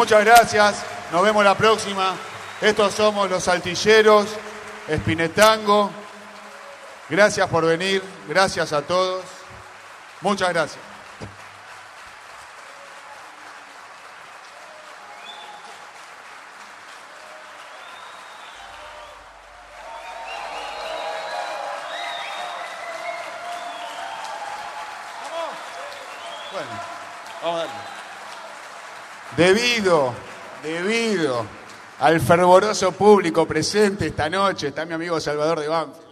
Muchas 0.06 0.24
gracias. 0.24 0.84
Nos 1.10 1.20
vemos 1.20 1.44
la 1.44 1.56
próxima. 1.56 2.14
Estos 2.60 2.94
somos 2.94 3.28
los 3.28 3.42
saltilleros, 3.42 4.28
Espinetango. 4.86 5.90
Gracias 7.08 7.48
por 7.48 7.66
venir. 7.66 8.00
Gracias 8.28 8.72
a 8.72 8.82
todos. 8.82 9.24
Muchas 10.20 10.50
gracias. 10.50 10.85
Debido, 29.36 30.14
debido 30.62 31.44
al 32.00 32.20
fervoroso 32.20 32.92
público 32.92 33.46
presente 33.46 34.06
esta 34.06 34.30
noche, 34.30 34.68
está 34.68 34.86
mi 34.86 34.94
amigo 34.94 35.20
Salvador 35.20 35.60
de 35.60 35.68
Banfield. 35.68 36.06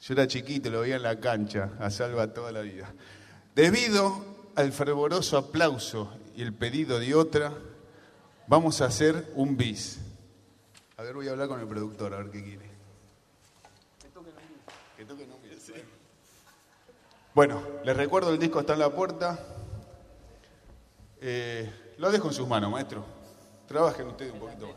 Yo 0.00 0.14
era 0.14 0.26
chiquito, 0.26 0.70
lo 0.70 0.80
veía 0.80 0.96
en 0.96 1.02
la 1.02 1.20
cancha, 1.20 1.72
a 1.78 1.90
Salva 1.90 2.32
toda 2.32 2.52
la 2.52 2.60
vida. 2.60 2.90
Debido 3.54 4.24
al 4.54 4.72
fervoroso 4.72 5.36
aplauso 5.36 6.16
y 6.34 6.42
el 6.42 6.54
pedido 6.54 6.98
de 6.98 7.14
otra, 7.14 7.52
vamos 8.46 8.80
a 8.80 8.86
hacer 8.86 9.30
un 9.34 9.58
bis. 9.58 9.98
A 10.96 11.02
ver, 11.02 11.14
voy 11.14 11.28
a 11.28 11.32
hablar 11.32 11.48
con 11.48 11.60
el 11.60 11.66
productor, 11.66 12.14
a 12.14 12.18
ver 12.18 12.30
qué 12.30 12.42
quiere. 12.42 12.70
Que 14.96 15.04
toquen 15.04 15.30
un 15.30 15.42
bis. 15.42 15.72
Bueno, 17.34 17.62
les 17.84 17.94
recuerdo, 17.94 18.30
el 18.30 18.38
disco 18.38 18.60
está 18.60 18.72
en 18.72 18.78
la 18.78 18.88
puerta. 18.88 19.38
Eh, 21.20 21.94
lo 21.98 22.10
dejo 22.10 22.28
en 22.28 22.34
sus 22.34 22.46
manos, 22.46 22.70
maestro. 22.70 23.04
Trabajen 23.66 24.08
ustedes 24.08 24.32
un 24.32 24.40
poquito 24.40 24.68
más. 24.68 24.76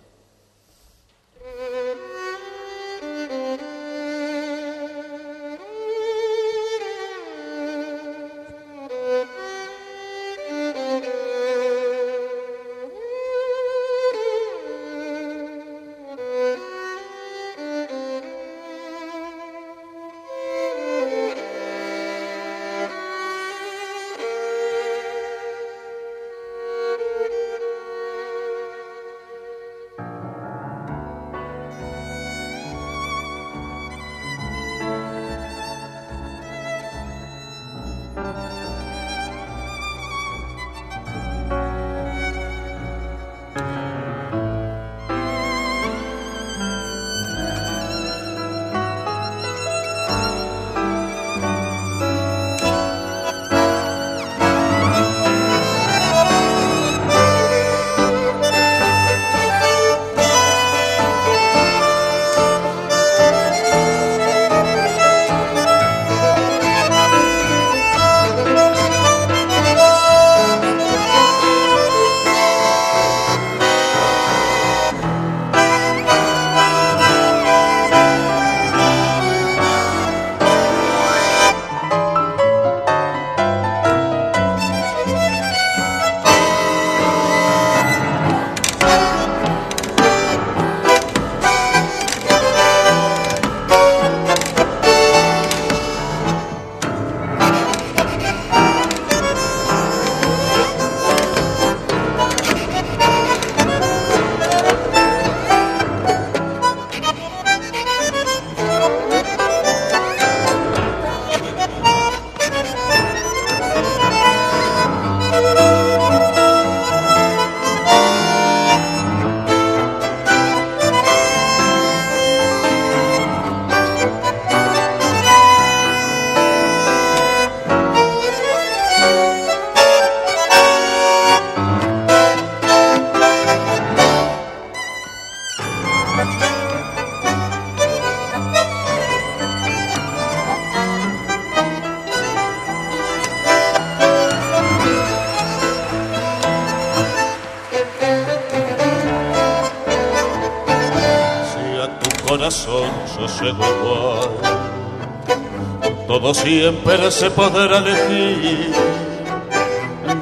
Siempre 156.50 157.12
se 157.12 157.30
podrá 157.30 157.78
elegir, 157.78 158.74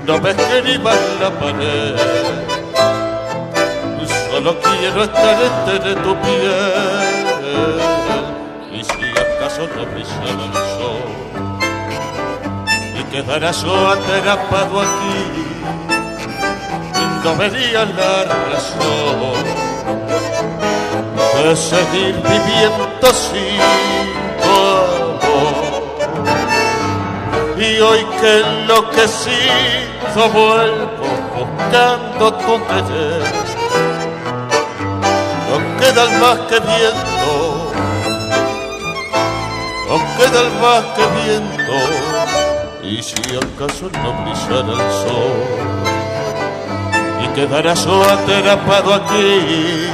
no 0.06 0.16
ni 0.66 0.78
va 0.86 0.94
la 1.22 1.30
pared. 1.40 1.96
Solo 4.30 4.52
quiero 4.60 5.04
estar 5.04 5.38
entre 5.50 5.96
tu 6.04 6.12
piel, 6.24 7.76
y 8.74 8.84
si 8.84 9.08
acaso 9.24 9.64
no 9.74 9.84
brillara 9.92 10.46
el 10.48 10.56
sol, 10.76 11.08
y 13.00 13.02
quedarás 13.12 13.64
yo 13.64 13.76
atrapado 13.88 14.82
aquí, 14.82 15.20
no 17.24 17.32
vería 17.38 17.86
la 17.86 18.14
razón. 18.52 19.68
De 21.44 21.56
seguir 21.56 22.16
viviendo 22.16 23.08
sin 23.14 23.97
Y 27.60 27.80
hoy 27.80 28.06
que 28.22 28.40
enloquecido 28.42 30.30
vuelvo 30.32 31.08
buscando 31.36 32.34
tu 32.34 32.54
querer, 32.68 33.24
no 35.50 35.58
queda 35.80 36.04
el 36.04 36.12
más 36.20 36.38
que 36.50 36.60
viento, 36.60 37.72
no 39.90 39.96
queda 40.18 40.40
el 40.42 40.52
más 40.62 40.84
que 40.96 41.06
viento, 41.24 41.78
y 42.84 43.02
si 43.02 43.22
acaso 43.36 43.86
no 44.04 44.10
brillara 44.24 44.74
el 44.74 44.92
sol, 45.02 45.38
y 47.24 47.28
quedará 47.30 47.74
yo 47.74 48.04
atrapado 48.04 48.94
aquí 48.94 49.88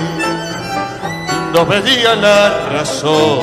no 1.53 1.65
vería 1.67 2.15
la 2.15 2.49
razón 2.71 3.39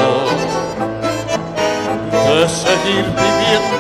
de 2.10 2.48
seguir 2.48 3.04
viviendo 3.04 3.79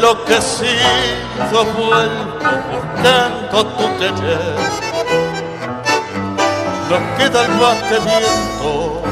enloquecido 0.00 1.64
vuelvo 1.76 2.50
buscando 2.70 3.64
tu 3.76 3.98
querer, 3.98 4.89
no 6.90 6.98
queda 7.16 7.44
el 7.44 7.52
más 7.52 7.76
que 7.88 7.98
viento, 8.00 9.02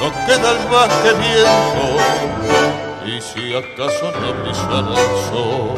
no 0.00 0.08
queda 0.26 0.50
el 0.50 0.62
más 0.68 0.90
que 1.02 1.12
viento, 1.24 1.84
y 3.06 3.20
si 3.20 3.54
acaso 3.54 4.10
no 4.20 4.28
brillara 4.42 4.94
el 5.00 5.12
sol, 5.30 5.76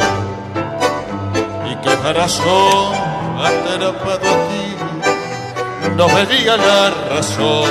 y 1.71 1.73
quedará 1.85 2.27
sol 2.27 2.95
atrapado 3.37 4.29
aquí, 4.37 4.77
no 5.95 6.07
vería 6.09 6.57
la 6.57 6.91
razón 7.11 7.71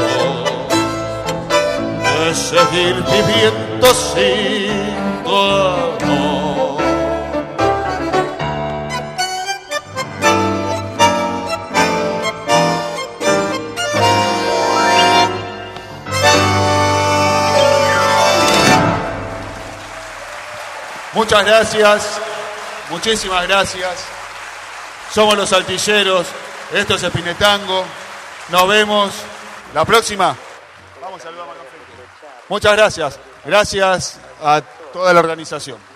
de 2.03 2.35
seguir 2.35 3.03
viviendo 3.03 3.88
sin 3.95 5.23
tu 5.23 5.35
amor. 5.35 6.30
Muchas 21.31 21.45
gracias, 21.45 22.21
muchísimas 22.89 23.47
gracias. 23.47 24.03
Somos 25.13 25.37
los 25.37 25.53
altilleros, 25.53 26.27
esto 26.73 26.95
es 26.95 27.03
Espinetango. 27.03 27.85
Nos 28.49 28.67
vemos 28.67 29.13
la 29.73 29.85
próxima. 29.85 30.35
Vamos 31.01 31.25
a 31.25 31.29
Muchas 32.49 32.73
gracias. 32.73 33.19
Gracias 33.45 34.19
a 34.43 34.61
toda 34.91 35.13
la 35.13 35.21
organización. 35.21 35.90